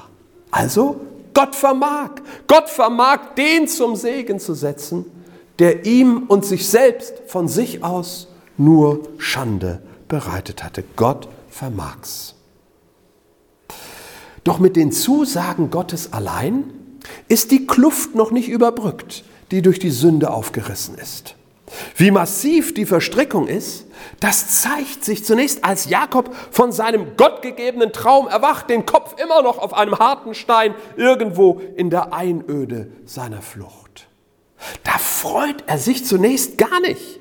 Also 0.51 1.01
Gott 1.33 1.55
vermag, 1.55 2.11
Gott 2.47 2.69
vermag, 2.69 3.33
den 3.35 3.67
zum 3.67 3.95
Segen 3.95 4.39
zu 4.39 4.53
setzen, 4.53 5.05
der 5.57 5.85
ihm 5.85 6.25
und 6.27 6.45
sich 6.45 6.69
selbst 6.69 7.13
von 7.25 7.47
sich 7.47 7.83
aus 7.83 8.27
nur 8.57 9.01
Schande 9.17 9.81
bereitet 10.07 10.63
hatte. 10.63 10.83
Gott 10.95 11.27
vermag's. 11.49 12.35
Doch 14.43 14.59
mit 14.59 14.75
den 14.75 14.91
Zusagen 14.91 15.71
Gottes 15.71 16.13
allein 16.13 16.73
ist 17.27 17.51
die 17.51 17.65
Kluft 17.65 18.13
noch 18.13 18.31
nicht 18.31 18.49
überbrückt 18.49 19.23
die 19.51 19.61
durch 19.61 19.79
die 19.79 19.91
Sünde 19.91 20.31
aufgerissen 20.31 20.97
ist. 20.97 21.35
Wie 21.95 22.11
massiv 22.11 22.73
die 22.73 22.85
Verstrickung 22.85 23.47
ist, 23.47 23.85
das 24.19 24.61
zeigt 24.61 25.05
sich 25.05 25.23
zunächst, 25.23 25.63
als 25.63 25.89
Jakob 25.89 26.35
von 26.51 26.71
seinem 26.71 27.15
gottgegebenen 27.15 27.93
Traum 27.93 28.27
erwacht, 28.27 28.69
den 28.69 28.85
Kopf 28.85 29.15
immer 29.21 29.41
noch 29.41 29.57
auf 29.57 29.73
einem 29.73 29.97
harten 29.97 30.33
Stein 30.33 30.75
irgendwo 30.97 31.61
in 31.75 31.89
der 31.89 32.13
Einöde 32.13 32.91
seiner 33.05 33.41
Flucht. 33.41 34.07
Da 34.83 34.97
freut 34.97 35.63
er 35.67 35.77
sich 35.77 36.05
zunächst 36.05 36.57
gar 36.57 36.79
nicht. 36.81 37.19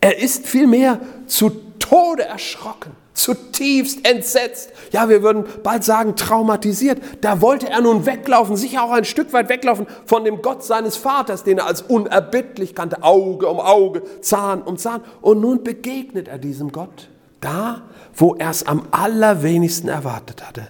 Er 0.00 0.18
ist 0.18 0.46
vielmehr 0.46 1.00
zu 1.26 1.50
Tode 1.78 2.24
erschrocken 2.24 2.92
zutiefst 3.16 4.06
entsetzt. 4.08 4.70
Ja, 4.92 5.08
wir 5.08 5.22
würden 5.22 5.44
bald 5.62 5.82
sagen 5.84 6.14
traumatisiert. 6.16 7.00
Da 7.22 7.40
wollte 7.40 7.68
er 7.68 7.80
nun 7.80 8.06
weglaufen, 8.06 8.56
sicher 8.56 8.84
auch 8.84 8.92
ein 8.92 9.04
Stück 9.04 9.32
weit 9.32 9.48
weglaufen 9.48 9.86
von 10.04 10.24
dem 10.24 10.42
Gott 10.42 10.62
seines 10.62 10.96
Vaters, 10.96 11.42
den 11.42 11.58
er 11.58 11.66
als 11.66 11.82
unerbittlich 11.82 12.74
kannte, 12.74 13.02
Auge 13.02 13.48
um 13.48 13.58
Auge, 13.58 14.02
Zahn 14.20 14.62
um 14.62 14.76
Zahn. 14.76 15.00
Und 15.20 15.40
nun 15.40 15.64
begegnet 15.64 16.28
er 16.28 16.38
diesem 16.38 16.70
Gott, 16.70 17.08
da, 17.40 17.82
wo 18.14 18.34
er 18.34 18.50
es 18.50 18.66
am 18.66 18.86
allerwenigsten 18.90 19.88
erwartet 19.88 20.46
hatte. 20.46 20.68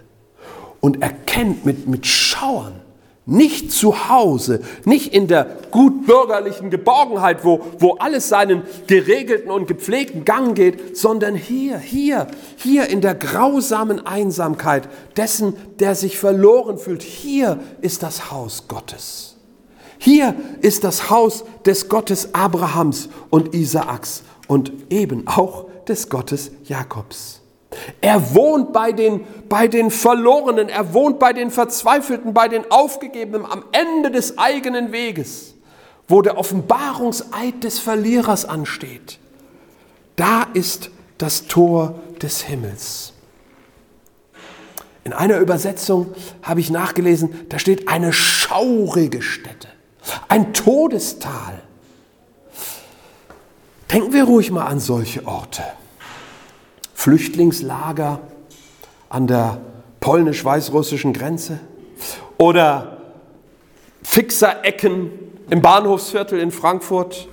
und 0.81 1.03
erkennt 1.03 1.65
mit, 1.67 1.89
mit 1.89 2.07
Schauern, 2.07 2.81
nicht 3.27 3.73
zu 3.73 4.09
Hause, 4.09 4.61
nicht 4.85 5.13
in 5.13 5.27
der 5.27 5.59
gutbürgerlichen 5.73 6.71
Geborgenheit, 6.71 7.45
wo, 7.45 7.61
wo 7.81 7.95
alles 7.97 8.29
seinen 8.29 8.63
geregelten 8.87 9.51
und 9.51 9.67
gepflegten 9.67 10.25
Gang 10.25 10.55
geht, 10.55 10.97
sondern 10.97 11.35
hier, 11.35 11.79
hier, 11.79 12.29
hier 12.57 12.89
in 12.89 13.01
der 13.01 13.17
grausamen 13.17 14.07
Einsamkeit 14.07 14.89
dessen, 15.17 15.55
der 15.81 15.97
sich 15.97 16.19
verloren 16.19 16.79
fühlt. 16.79 17.03
Hier 17.03 17.59
ist 17.81 18.05
das 18.05 18.31
Haus 18.31 18.69
Gottes. 18.69 19.35
Hier 19.99 20.37
ist 20.61 20.85
das 20.85 21.11
Haus 21.11 21.45
des 21.65 21.89
Gottes 21.89 22.33
Abrahams 22.33 23.09
und 23.31 23.55
Isaaks 23.55 24.23
und 24.47 24.73
eben 24.91 25.27
auch 25.27 25.67
des 25.89 26.09
Gottes 26.09 26.53
Jakobs. 26.65 27.36
Er 28.01 28.35
wohnt 28.35 28.73
bei 28.73 28.93
den, 28.93 29.27
bei 29.49 29.69
den 29.69 29.91
Verlorenen, 29.91 30.69
er 30.69 30.95
wohnt 30.95 31.19
bei 31.19 31.33
den 31.33 31.51
Verzweifelten, 31.51 32.35
bei 32.35 32.49
den 32.49 32.71
Aufgegebenen 32.71 33.47
am 33.47 33.65
Ende 33.73 34.11
des 34.11 34.39
eigenen 34.39 34.93
Weges, 34.93 35.55
wo 36.09 36.23
der 36.23 36.39
Offenbarungseid 36.39 37.63
des 37.65 37.79
Verlierers 37.79 38.45
ansteht. 38.45 39.19
Da 40.17 40.47
ist 40.55 40.91
das 41.19 41.47
Tor 41.47 41.95
des 42.23 42.43
Himmels. 42.43 43.13
In 45.05 45.13
einer 45.13 45.39
Übersetzung 45.39 46.15
habe 46.43 46.61
ich 46.61 46.71
nachgelesen, 46.71 47.47
da 47.49 47.59
steht 47.59 47.89
eine 47.89 48.13
schaurige 48.13 49.23
Stätte, 49.23 49.69
ein 50.29 50.53
Todestal. 50.53 51.63
Denken 53.93 54.13
wir 54.13 54.25
ruhig 54.25 54.51
mal 54.51 54.67
an 54.67 54.81
solche 54.81 55.25
Orte. 55.27 55.63
Flüchtlingslager 56.97 58.21
an 59.11 59.27
der 59.27 59.61
polnisch-weißrussischen 60.01 61.13
Grenze 61.13 61.61
oder 62.39 62.97
Fixerecken 64.03 65.11
im 65.51 65.61
Bahnhofsviertel 65.61 66.41
in 66.41 66.51
Frankfurt 66.51 67.29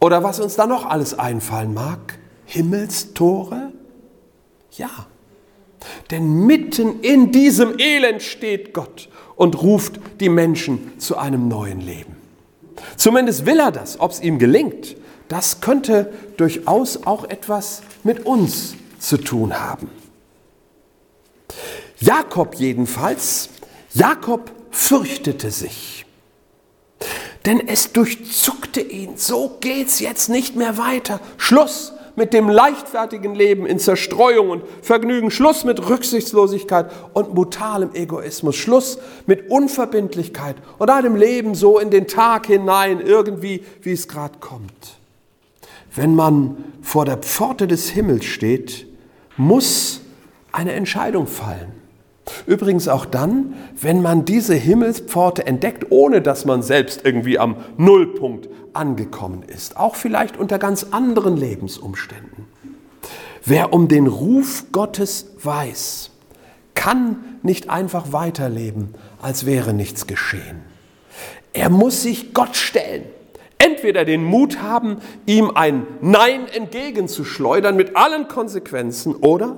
oder 0.00 0.22
was 0.22 0.38
uns 0.38 0.54
da 0.54 0.66
noch 0.66 0.86
alles 0.86 1.18
einfallen 1.18 1.72
mag. 1.72 2.18
Himmelstore? 2.44 3.72
Ja. 4.72 4.90
Denn 6.10 6.46
mitten 6.46 7.00
in 7.00 7.32
diesem 7.32 7.78
Elend 7.78 8.22
steht 8.22 8.74
Gott 8.74 9.08
und 9.34 9.60
ruft 9.62 9.98
die 10.20 10.28
Menschen 10.28 10.98
zu 10.98 11.16
einem 11.16 11.48
neuen 11.48 11.80
Leben. 11.80 12.16
Zumindest 12.96 13.46
will 13.46 13.60
er 13.60 13.72
das. 13.72 13.98
Ob 13.98 14.10
es 14.10 14.20
ihm 14.20 14.38
gelingt, 14.38 14.94
das 15.28 15.60
könnte 15.60 16.12
durchaus 16.36 17.06
auch 17.06 17.24
etwas 17.24 17.82
mit 18.02 18.26
uns 18.26 18.74
zu 18.98 19.18
tun 19.18 19.58
haben. 19.58 19.90
Jakob 22.00 22.54
jedenfalls, 22.54 23.50
Jakob 23.92 24.50
fürchtete 24.70 25.50
sich. 25.50 26.06
Denn 27.46 27.66
es 27.66 27.92
durchzuckte 27.92 28.80
ihn, 28.80 29.16
so 29.16 29.56
geht's 29.60 30.00
jetzt 30.00 30.28
nicht 30.28 30.56
mehr 30.56 30.76
weiter. 30.76 31.20
Schluss 31.36 31.92
mit 32.18 32.34
dem 32.34 32.48
leichtfertigen 32.48 33.34
Leben 33.34 33.64
in 33.64 33.78
Zerstreuung 33.78 34.50
und 34.50 34.64
Vergnügen, 34.82 35.30
Schluss 35.30 35.64
mit 35.64 35.88
Rücksichtslosigkeit 35.88 36.90
und 37.14 37.34
brutalem 37.34 37.94
Egoismus, 37.94 38.56
Schluss 38.56 38.98
mit 39.26 39.50
Unverbindlichkeit 39.50 40.56
und 40.78 40.90
einem 40.90 41.14
Leben 41.14 41.54
so 41.54 41.78
in 41.78 41.90
den 41.90 42.08
Tag 42.08 42.46
hinein, 42.46 43.00
irgendwie, 43.00 43.64
wie 43.82 43.92
es 43.92 44.08
gerade 44.08 44.38
kommt. 44.40 44.97
Wenn 45.98 46.14
man 46.14 46.56
vor 46.80 47.04
der 47.04 47.16
Pforte 47.16 47.66
des 47.66 47.90
Himmels 47.90 48.24
steht, 48.24 48.86
muss 49.36 50.00
eine 50.52 50.74
Entscheidung 50.74 51.26
fallen. 51.26 51.72
Übrigens 52.46 52.86
auch 52.86 53.04
dann, 53.04 53.54
wenn 53.80 54.00
man 54.00 54.24
diese 54.24 54.54
Himmelspforte 54.54 55.44
entdeckt, 55.44 55.86
ohne 55.90 56.22
dass 56.22 56.44
man 56.44 56.62
selbst 56.62 57.04
irgendwie 57.04 57.40
am 57.40 57.56
Nullpunkt 57.78 58.48
angekommen 58.74 59.42
ist. 59.42 59.76
Auch 59.76 59.96
vielleicht 59.96 60.36
unter 60.36 60.60
ganz 60.60 60.86
anderen 60.92 61.36
Lebensumständen. 61.36 62.46
Wer 63.44 63.72
um 63.72 63.88
den 63.88 64.06
Ruf 64.06 64.66
Gottes 64.70 65.26
weiß, 65.42 66.12
kann 66.76 67.16
nicht 67.42 67.70
einfach 67.70 68.12
weiterleben, 68.12 68.94
als 69.20 69.46
wäre 69.46 69.74
nichts 69.74 70.06
geschehen. 70.06 70.60
Er 71.52 71.70
muss 71.70 72.02
sich 72.02 72.34
Gott 72.34 72.54
stellen 72.54 73.02
entweder 73.58 74.04
den 74.04 74.24
Mut 74.24 74.60
haben, 74.62 74.98
ihm 75.26 75.50
ein 75.54 75.86
Nein 76.00 76.46
entgegenzuschleudern 76.48 77.76
mit 77.76 77.96
allen 77.96 78.28
Konsequenzen 78.28 79.14
oder, 79.16 79.56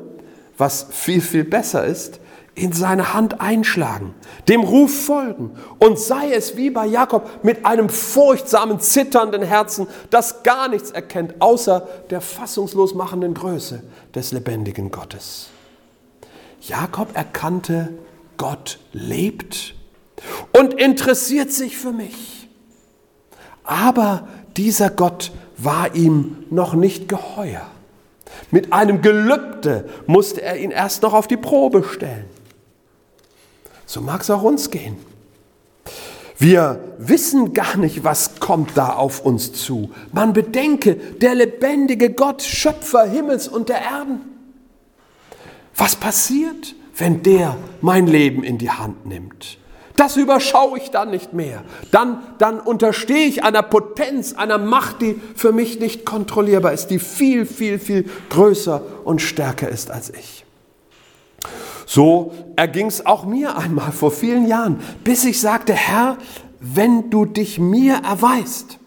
was 0.58 0.86
viel, 0.90 1.20
viel 1.20 1.44
besser 1.44 1.84
ist, 1.84 2.20
in 2.54 2.72
seine 2.72 3.14
Hand 3.14 3.40
einschlagen, 3.40 4.14
dem 4.48 4.60
Ruf 4.62 5.04
folgen 5.06 5.52
und 5.78 5.98
sei 5.98 6.32
es 6.32 6.56
wie 6.56 6.70
bei 6.70 6.84
Jakob 6.86 7.44
mit 7.44 7.64
einem 7.64 7.88
furchtsamen, 7.88 8.80
zitternden 8.80 9.42
Herzen, 9.42 9.86
das 10.10 10.42
gar 10.42 10.68
nichts 10.68 10.90
erkennt, 10.90 11.40
außer 11.40 11.88
der 12.10 12.20
fassungslos 12.20 12.94
machenden 12.94 13.34
Größe 13.34 13.82
des 14.14 14.32
lebendigen 14.32 14.90
Gottes. 14.90 15.48
Jakob 16.60 17.16
erkannte, 17.16 17.94
Gott 18.36 18.78
lebt 18.92 19.74
und 20.52 20.74
interessiert 20.74 21.52
sich 21.52 21.76
für 21.76 21.92
mich. 21.92 22.39
Aber 23.64 24.28
dieser 24.56 24.90
Gott 24.90 25.32
war 25.56 25.94
ihm 25.94 26.44
noch 26.50 26.74
nicht 26.74 27.08
geheuer. 27.08 27.66
Mit 28.50 28.72
einem 28.72 29.02
Gelübde 29.02 29.88
musste 30.06 30.42
er 30.42 30.58
ihn 30.58 30.70
erst 30.70 31.02
noch 31.02 31.14
auf 31.14 31.28
die 31.28 31.36
Probe 31.36 31.84
stellen. 31.84 32.24
So 33.86 34.00
mag 34.00 34.22
es 34.22 34.30
auch 34.30 34.42
uns 34.42 34.70
gehen. 34.70 34.96
Wir 36.38 36.80
wissen 36.96 37.52
gar 37.52 37.76
nicht, 37.76 38.02
was 38.02 38.40
kommt 38.40 38.70
da 38.74 38.94
auf 38.94 39.20
uns 39.20 39.52
zu. 39.52 39.90
Man 40.12 40.32
bedenke, 40.32 40.94
der 40.94 41.34
lebendige 41.34 42.10
Gott, 42.14 42.40
Schöpfer 42.42 43.04
Himmels 43.04 43.46
und 43.46 43.68
der 43.68 43.82
Erden. 43.82 44.20
Was 45.76 45.96
passiert, 45.96 46.74
wenn 46.96 47.22
der 47.22 47.58
mein 47.82 48.06
Leben 48.06 48.42
in 48.42 48.56
die 48.56 48.70
Hand 48.70 49.04
nimmt? 49.06 49.58
Das 49.96 50.16
überschaue 50.16 50.78
ich 50.78 50.90
dann 50.90 51.10
nicht 51.10 51.32
mehr. 51.32 51.62
Dann, 51.90 52.22
dann 52.38 52.60
unterstehe 52.60 53.26
ich 53.26 53.44
einer 53.44 53.62
Potenz, 53.62 54.34
einer 54.34 54.58
Macht, 54.58 55.02
die 55.02 55.20
für 55.34 55.52
mich 55.52 55.80
nicht 55.80 56.04
kontrollierbar 56.04 56.72
ist, 56.72 56.88
die 56.88 56.98
viel, 56.98 57.44
viel, 57.44 57.78
viel 57.78 58.08
größer 58.30 58.82
und 59.04 59.20
stärker 59.20 59.68
ist 59.68 59.90
als 59.90 60.10
ich. 60.10 60.44
So 61.86 62.32
erging 62.56 62.86
es 62.86 63.04
auch 63.04 63.24
mir 63.24 63.56
einmal 63.56 63.92
vor 63.92 64.12
vielen 64.12 64.46
Jahren, 64.46 64.80
bis 65.02 65.24
ich 65.24 65.40
sagte, 65.40 65.72
Herr, 65.72 66.18
wenn 66.60 67.10
du 67.10 67.24
dich 67.24 67.58
mir 67.58 67.96
erweist, 67.96 68.78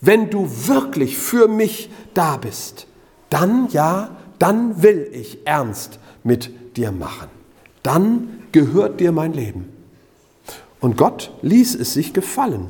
wenn 0.00 0.30
du 0.30 0.48
wirklich 0.66 1.18
für 1.18 1.48
mich 1.48 1.90
da 2.14 2.36
bist, 2.36 2.86
dann 3.30 3.68
ja, 3.70 4.16
dann 4.38 4.82
will 4.82 5.10
ich 5.12 5.46
ernst 5.46 5.98
mit 6.24 6.76
dir 6.76 6.92
machen. 6.92 7.28
Dann 7.82 8.44
gehört 8.52 9.00
dir 9.00 9.12
mein 9.12 9.32
Leben. 9.32 9.77
Und 10.80 10.96
Gott 10.96 11.32
ließ 11.42 11.74
es 11.74 11.94
sich 11.94 12.12
gefallen 12.12 12.66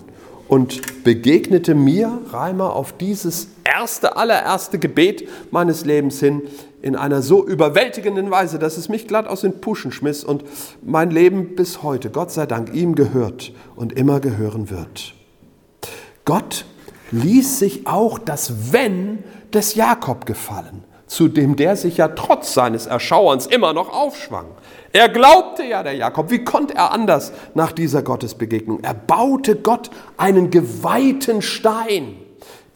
und 0.48 1.04
begegnete 1.04 1.74
mir, 1.74 2.20
Reimer, 2.30 2.74
auf 2.74 2.94
dieses 2.94 3.48
erste, 3.64 4.16
allererste 4.16 4.78
Gebet 4.78 5.28
meines 5.50 5.84
Lebens 5.84 6.20
hin 6.20 6.42
in 6.80 6.96
einer 6.96 7.22
so 7.22 7.46
überwältigenden 7.46 8.30
Weise, 8.30 8.58
dass 8.58 8.76
es 8.76 8.88
mich 8.88 9.06
glatt 9.06 9.26
aus 9.26 9.42
den 9.42 9.60
Puschen 9.60 9.92
schmiss 9.92 10.24
und 10.24 10.44
mein 10.82 11.10
Leben 11.10 11.54
bis 11.54 11.82
heute, 11.82 12.10
Gott 12.10 12.30
sei 12.30 12.46
Dank, 12.46 12.74
ihm 12.74 12.94
gehört 12.94 13.52
und 13.76 13.92
immer 13.92 14.20
gehören 14.20 14.70
wird. 14.70 15.14
Gott 16.24 16.64
ließ 17.10 17.58
sich 17.58 17.86
auch 17.86 18.18
das 18.18 18.72
Wenn 18.72 19.24
des 19.52 19.74
Jakob 19.74 20.24
gefallen, 20.24 20.84
zu 21.06 21.28
dem 21.28 21.56
der 21.56 21.76
sich 21.76 21.96
ja 21.96 22.08
trotz 22.08 22.54
seines 22.54 22.86
Erschauerns 22.86 23.46
immer 23.46 23.72
noch 23.72 23.92
aufschwang. 23.92 24.46
Er 24.92 25.08
glaubte 25.08 25.64
ja, 25.64 25.82
der 25.82 25.94
Jakob. 25.94 26.30
Wie 26.30 26.44
konnte 26.44 26.74
er 26.74 26.92
anders 26.92 27.32
nach 27.54 27.72
dieser 27.72 28.02
Gottesbegegnung? 28.02 28.80
Er 28.82 28.94
baute 28.94 29.56
Gott 29.56 29.90
einen 30.16 30.50
geweihten 30.50 31.42
Stein. 31.42 32.16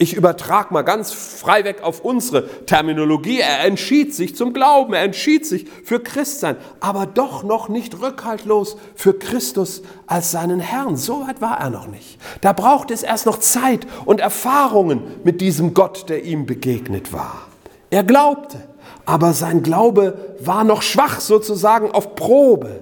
Ich 0.02 0.14
übertrage 0.14 0.74
mal 0.74 0.82
ganz 0.82 1.12
frei 1.12 1.64
weg 1.64 1.82
auf 1.82 2.00
unsere 2.00 2.48
Terminologie. 2.66 3.38
Er 3.38 3.64
entschied 3.64 4.12
sich 4.12 4.34
zum 4.34 4.52
Glauben, 4.52 4.94
er 4.94 5.02
entschied 5.02 5.46
sich 5.46 5.66
für 5.84 6.00
Christsein, 6.00 6.56
aber 6.80 7.06
doch 7.06 7.44
noch 7.44 7.68
nicht 7.68 8.00
rückhaltlos 8.00 8.76
für 8.96 9.16
Christus 9.16 9.82
als 10.08 10.32
seinen 10.32 10.58
Herrn. 10.58 10.96
So 10.96 11.26
weit 11.26 11.40
war 11.40 11.60
er 11.60 11.70
noch 11.70 11.86
nicht. 11.86 12.18
Da 12.40 12.52
braucht 12.52 12.90
es 12.90 13.04
erst 13.04 13.26
noch 13.26 13.38
Zeit 13.38 13.86
und 14.04 14.20
Erfahrungen 14.20 15.02
mit 15.22 15.40
diesem 15.40 15.72
Gott, 15.72 16.08
der 16.08 16.24
ihm 16.24 16.46
begegnet 16.46 17.12
war. 17.12 17.46
Er 17.90 18.02
glaubte, 18.02 18.58
aber 19.04 19.32
sein 19.32 19.62
Glaube 19.62 20.36
war 20.40 20.64
noch 20.64 20.82
schwach 20.82 21.20
sozusagen 21.20 21.90
auf 21.90 22.14
Probe. 22.14 22.80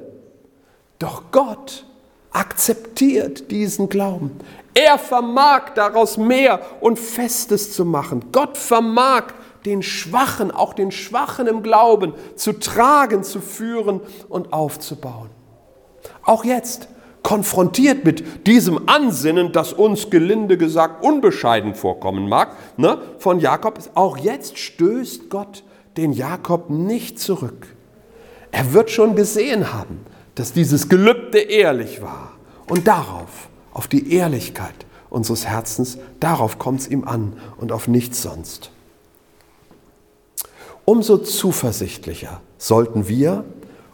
Doch 0.98 1.22
Gott 1.32 1.86
akzeptiert 2.32 3.50
diesen 3.50 3.88
Glauben. 3.88 4.38
Er 4.74 4.98
vermag 4.98 5.70
daraus 5.74 6.16
mehr 6.16 6.60
und 6.80 6.98
Festes 6.98 7.72
zu 7.72 7.84
machen. 7.84 8.26
Gott 8.32 8.56
vermag 8.56 9.24
den 9.64 9.82
Schwachen, 9.82 10.50
auch 10.50 10.74
den 10.74 10.90
Schwachen 10.90 11.46
im 11.46 11.62
Glauben, 11.62 12.14
zu 12.36 12.52
tragen, 12.52 13.22
zu 13.22 13.40
führen 13.40 14.00
und 14.28 14.52
aufzubauen. 14.52 15.30
Auch 16.24 16.44
jetzt, 16.44 16.88
konfrontiert 17.22 18.04
mit 18.04 18.46
diesem 18.46 18.88
Ansinnen, 18.88 19.52
das 19.52 19.72
uns 19.72 20.08
gelinde 20.08 20.56
gesagt 20.56 21.04
unbescheiden 21.04 21.74
vorkommen 21.74 22.28
mag, 22.28 22.56
ne, 22.78 22.98
von 23.18 23.40
Jakob, 23.40 23.78
auch 23.94 24.16
jetzt 24.16 24.56
stößt 24.56 25.28
Gott 25.28 25.62
den 25.96 26.12
Jakob 26.12 26.70
nicht 26.70 27.18
zurück. 27.18 27.66
Er 28.52 28.72
wird 28.72 28.90
schon 28.90 29.16
gesehen 29.16 29.72
haben, 29.72 30.00
dass 30.34 30.52
dieses 30.52 30.88
Gelübde 30.88 31.38
ehrlich 31.38 32.02
war. 32.02 32.32
Und 32.68 32.86
darauf, 32.86 33.48
auf 33.72 33.88
die 33.88 34.12
Ehrlichkeit 34.12 34.74
unseres 35.08 35.46
Herzens, 35.46 35.98
darauf 36.20 36.58
kommt 36.58 36.80
es 36.80 36.88
ihm 36.88 37.04
an 37.04 37.34
und 37.58 37.72
auf 37.72 37.88
nichts 37.88 38.22
sonst. 38.22 38.70
Umso 40.84 41.18
zuversichtlicher 41.18 42.40
sollten 42.58 43.08
wir, 43.08 43.44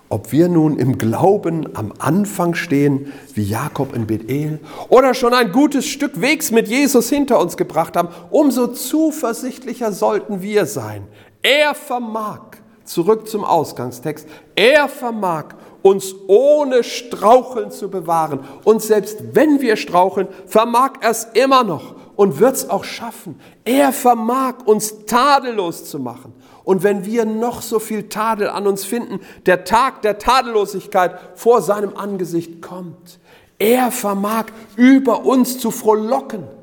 ob 0.08 0.30
wir 0.30 0.48
nun 0.48 0.78
im 0.78 0.98
Glauben 0.98 1.76
am 1.76 1.92
Anfang 1.98 2.54
stehen, 2.54 3.12
wie 3.34 3.42
Jakob 3.42 3.94
in 3.94 4.06
Bethel, 4.06 4.60
oder 4.88 5.14
schon 5.14 5.34
ein 5.34 5.50
gutes 5.50 5.86
Stück 5.86 6.20
Wegs 6.20 6.52
mit 6.52 6.68
Jesus 6.68 7.08
hinter 7.08 7.40
uns 7.40 7.56
gebracht 7.56 7.96
haben, 7.96 8.08
umso 8.30 8.68
zuversichtlicher 8.68 9.92
sollten 9.92 10.42
wir 10.42 10.66
sein. 10.66 11.02
Er 11.48 11.76
vermag, 11.76 12.40
zurück 12.82 13.28
zum 13.28 13.44
Ausgangstext, 13.44 14.26
er 14.56 14.88
vermag 14.88 15.54
uns 15.80 16.12
ohne 16.26 16.82
Straucheln 16.82 17.70
zu 17.70 17.88
bewahren. 17.88 18.40
Und 18.64 18.82
selbst 18.82 19.18
wenn 19.36 19.60
wir 19.60 19.76
straucheln, 19.76 20.26
vermag 20.46 20.94
er 21.02 21.10
es 21.10 21.28
immer 21.34 21.62
noch 21.62 21.94
und 22.16 22.40
wird 22.40 22.56
es 22.56 22.68
auch 22.68 22.82
schaffen. 22.82 23.38
Er 23.64 23.92
vermag 23.92 24.54
uns 24.64 25.06
tadellos 25.06 25.84
zu 25.84 26.00
machen. 26.00 26.32
Und 26.64 26.82
wenn 26.82 27.04
wir 27.04 27.24
noch 27.24 27.62
so 27.62 27.78
viel 27.78 28.08
Tadel 28.08 28.48
an 28.48 28.66
uns 28.66 28.84
finden, 28.84 29.20
der 29.46 29.62
Tag 29.62 30.02
der 30.02 30.18
Tadellosigkeit 30.18 31.16
vor 31.36 31.62
seinem 31.62 31.96
Angesicht 31.96 32.60
kommt. 32.60 33.20
Er 33.60 33.92
vermag 33.92 34.46
über 34.74 35.24
uns 35.24 35.60
zu 35.60 35.70
frohlocken. 35.70 36.55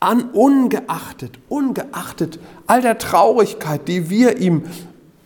An 0.00 0.30
ungeachtet, 0.30 1.38
ungeachtet 1.48 2.38
all 2.66 2.82
der 2.82 2.98
Traurigkeit, 2.98 3.88
die 3.88 4.10
wir 4.10 4.38
ihm 4.38 4.62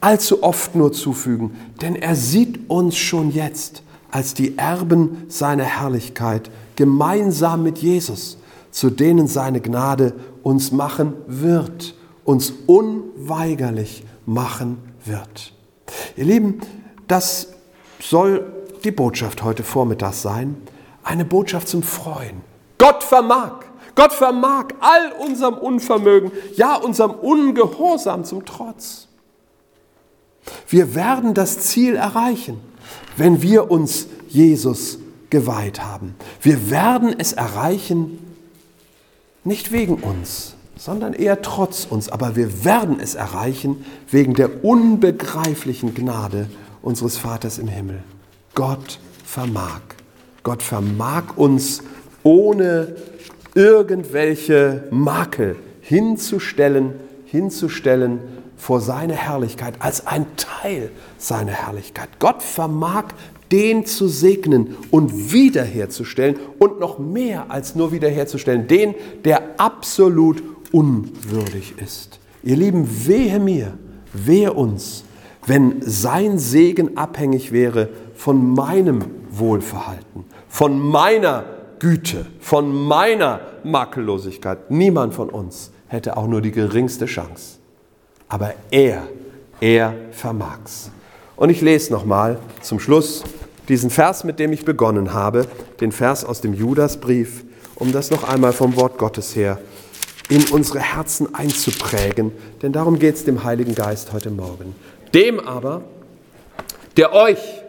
allzu 0.00 0.42
oft 0.42 0.74
nur 0.74 0.92
zufügen, 0.92 1.56
denn 1.80 1.94
er 1.94 2.16
sieht 2.16 2.68
uns 2.68 2.96
schon 2.96 3.30
jetzt 3.30 3.82
als 4.10 4.34
die 4.34 4.58
Erben 4.58 5.24
seiner 5.28 5.64
Herrlichkeit, 5.64 6.50
gemeinsam 6.76 7.62
mit 7.62 7.78
Jesus, 7.78 8.38
zu 8.70 8.90
denen 8.90 9.26
seine 9.26 9.60
Gnade 9.60 10.14
uns 10.42 10.72
machen 10.72 11.14
wird, 11.26 11.94
uns 12.24 12.52
unweigerlich 12.66 14.04
machen 14.26 14.78
wird. 15.04 15.52
Ihr 16.16 16.24
Lieben, 16.24 16.60
das 17.08 17.48
soll 18.00 18.52
die 18.84 18.90
Botschaft 18.90 19.42
heute 19.42 19.62
Vormittag 19.62 20.14
sein, 20.14 20.56
eine 21.04 21.24
Botschaft 21.24 21.68
zum 21.68 21.82
Freuen. 21.82 22.40
Gott 22.78 23.02
vermag, 23.04 23.60
Gott 23.94 24.12
vermag 24.12 24.68
all 24.80 25.12
unserem 25.26 25.54
Unvermögen, 25.54 26.32
ja 26.56 26.76
unserem 26.76 27.12
Ungehorsam 27.12 28.24
zum 28.24 28.44
Trotz. 28.44 29.08
Wir 30.68 30.94
werden 30.94 31.34
das 31.34 31.58
Ziel 31.58 31.96
erreichen, 31.96 32.60
wenn 33.16 33.42
wir 33.42 33.70
uns 33.70 34.06
Jesus 34.28 34.98
geweiht 35.30 35.82
haben. 35.82 36.14
Wir 36.40 36.70
werden 36.70 37.14
es 37.16 37.32
erreichen, 37.32 38.18
nicht 39.44 39.72
wegen 39.72 39.96
uns, 39.96 40.54
sondern 40.76 41.12
eher 41.12 41.42
trotz 41.42 41.86
uns, 41.88 42.08
aber 42.08 42.36
wir 42.36 42.64
werden 42.64 42.98
es 43.00 43.14
erreichen 43.14 43.84
wegen 44.10 44.34
der 44.34 44.64
unbegreiflichen 44.64 45.94
Gnade 45.94 46.48
unseres 46.80 47.18
Vaters 47.18 47.58
im 47.58 47.68
Himmel. 47.68 48.02
Gott 48.54 48.98
vermag. 49.24 49.80
Gott 50.42 50.62
vermag 50.62 51.36
uns 51.36 51.82
ohne 52.24 52.96
irgendwelche 53.54 54.84
Makel 54.90 55.56
hinzustellen, 55.80 56.94
hinzustellen 57.26 58.20
vor 58.56 58.80
seine 58.80 59.14
Herrlichkeit, 59.14 59.74
als 59.80 60.06
ein 60.06 60.26
Teil 60.36 60.90
seiner 61.18 61.52
Herrlichkeit. 61.52 62.08
Gott 62.18 62.42
vermag 62.42 63.06
den 63.50 63.84
zu 63.84 64.08
segnen 64.08 64.76
und 64.90 65.32
wiederherzustellen 65.32 66.36
und 66.58 66.80
noch 66.80 66.98
mehr 66.98 67.50
als 67.50 67.74
nur 67.74 67.92
wiederherzustellen, 67.92 68.66
den, 68.66 68.94
der 69.24 69.60
absolut 69.60 70.42
unwürdig 70.72 71.74
ist. 71.82 72.18
Ihr 72.42 72.56
Lieben, 72.56 72.88
wehe 73.06 73.38
mir, 73.38 73.74
wehe 74.12 74.52
uns, 74.52 75.04
wenn 75.46 75.82
sein 75.82 76.38
Segen 76.38 76.96
abhängig 76.96 77.52
wäre 77.52 77.90
von 78.14 78.54
meinem 78.54 79.04
Wohlverhalten, 79.30 80.24
von 80.48 80.78
meiner 80.78 81.44
Güte, 81.82 82.24
von 82.40 82.74
meiner 82.74 83.40
Makellosigkeit. 83.62 84.70
Niemand 84.70 85.12
von 85.12 85.28
uns 85.28 85.70
hätte 85.88 86.16
auch 86.16 86.26
nur 86.26 86.40
die 86.40 86.52
geringste 86.52 87.04
Chance 87.04 87.58
aber 88.32 88.54
er, 88.70 89.08
er 89.60 89.94
vermag's. 90.10 90.90
Und 91.36 91.50
ich 91.50 91.60
lese 91.60 91.92
nochmal 91.92 92.38
zum 92.62 92.80
Schluss 92.80 93.24
diesen 93.68 93.90
Vers, 93.90 94.24
mit 94.24 94.38
dem 94.38 94.54
ich 94.54 94.64
begonnen 94.64 95.12
habe, 95.12 95.46
den 95.80 95.92
Vers 95.92 96.24
aus 96.24 96.40
dem 96.40 96.54
Judasbrief, 96.54 97.44
um 97.74 97.92
das 97.92 98.10
noch 98.10 98.24
einmal 98.24 98.54
vom 98.54 98.74
Wort 98.76 98.96
Gottes 98.96 99.36
her 99.36 99.58
in 100.30 100.44
unsere 100.44 100.80
Herzen 100.80 101.34
einzuprägen, 101.34 102.32
denn 102.62 102.72
darum 102.72 102.98
geht 102.98 103.16
es 103.16 103.26
dem 103.26 103.44
Heiligen 103.44 103.74
Geist 103.74 104.14
heute 104.14 104.30
Morgen. 104.30 104.74
Dem 105.12 105.38
aber, 105.38 105.82
der 106.96 107.12
euch, 107.12 107.62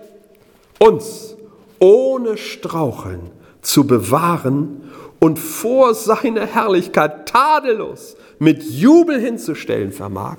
uns, 0.80 1.36
ohne 1.80 2.38
Straucheln 2.38 3.32
zu 3.64 3.88
bewahren 3.88 4.84
und 5.20 5.40
vor 5.40 5.96
seiner 5.96 6.46
Herrlichkeit 6.46 7.30
tadellos 7.30 8.16
mit 8.40 8.64
Jubel 8.64 9.20
hinzustellen 9.20 9.92
vermag, 9.92 10.38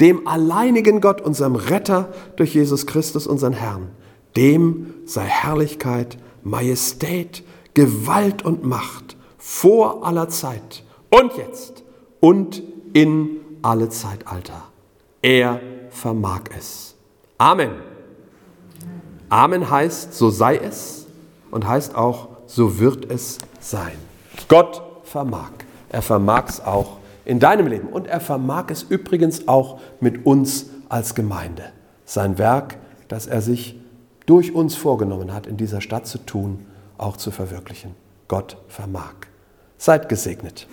dem 0.00 0.26
alleinigen 0.26 1.00
Gott, 1.00 1.20
unserem 1.20 1.56
Retter 1.56 2.08
durch 2.36 2.54
Jesus 2.54 2.86
Christus, 2.86 3.26
unseren 3.26 3.52
Herrn, 3.52 3.88
dem 4.36 4.94
sei 5.04 5.24
Herrlichkeit, 5.24 6.16
Majestät, 6.42 7.42
Gewalt 7.74 8.44
und 8.44 8.64
Macht 8.64 9.16
vor 9.36 10.06
aller 10.06 10.28
Zeit 10.28 10.84
und 11.10 11.36
jetzt 11.36 11.82
und 12.20 12.62
in 12.92 13.40
alle 13.62 13.88
Zeitalter. 13.88 14.62
Er 15.22 15.60
vermag 15.90 16.42
es. 16.56 16.94
Amen. 17.36 17.72
Amen 19.28 19.70
heißt, 19.70 20.14
so 20.14 20.30
sei 20.30 20.56
es 20.56 21.06
und 21.50 21.66
heißt 21.66 21.94
auch, 21.94 22.29
so 22.50 22.80
wird 22.80 23.10
es 23.10 23.38
sein. 23.60 23.92
Gott 24.48 24.82
vermag. 25.04 25.52
Er 25.88 26.02
vermag 26.02 26.48
es 26.48 26.60
auch 26.60 26.98
in 27.24 27.38
deinem 27.38 27.68
Leben. 27.68 27.88
Und 27.88 28.08
er 28.08 28.20
vermag 28.20 28.66
es 28.70 28.82
übrigens 28.82 29.46
auch 29.46 29.80
mit 30.00 30.26
uns 30.26 30.66
als 30.88 31.14
Gemeinde. 31.14 31.64
Sein 32.04 32.38
Werk, 32.38 32.76
das 33.06 33.28
er 33.28 33.40
sich 33.40 33.78
durch 34.26 34.52
uns 34.52 34.74
vorgenommen 34.74 35.32
hat, 35.32 35.46
in 35.46 35.56
dieser 35.56 35.80
Stadt 35.80 36.06
zu 36.06 36.18
tun, 36.18 36.66
auch 36.98 37.16
zu 37.16 37.30
verwirklichen. 37.30 37.94
Gott 38.26 38.56
vermag. 38.68 39.14
Seid 39.78 40.08
gesegnet. 40.08 40.66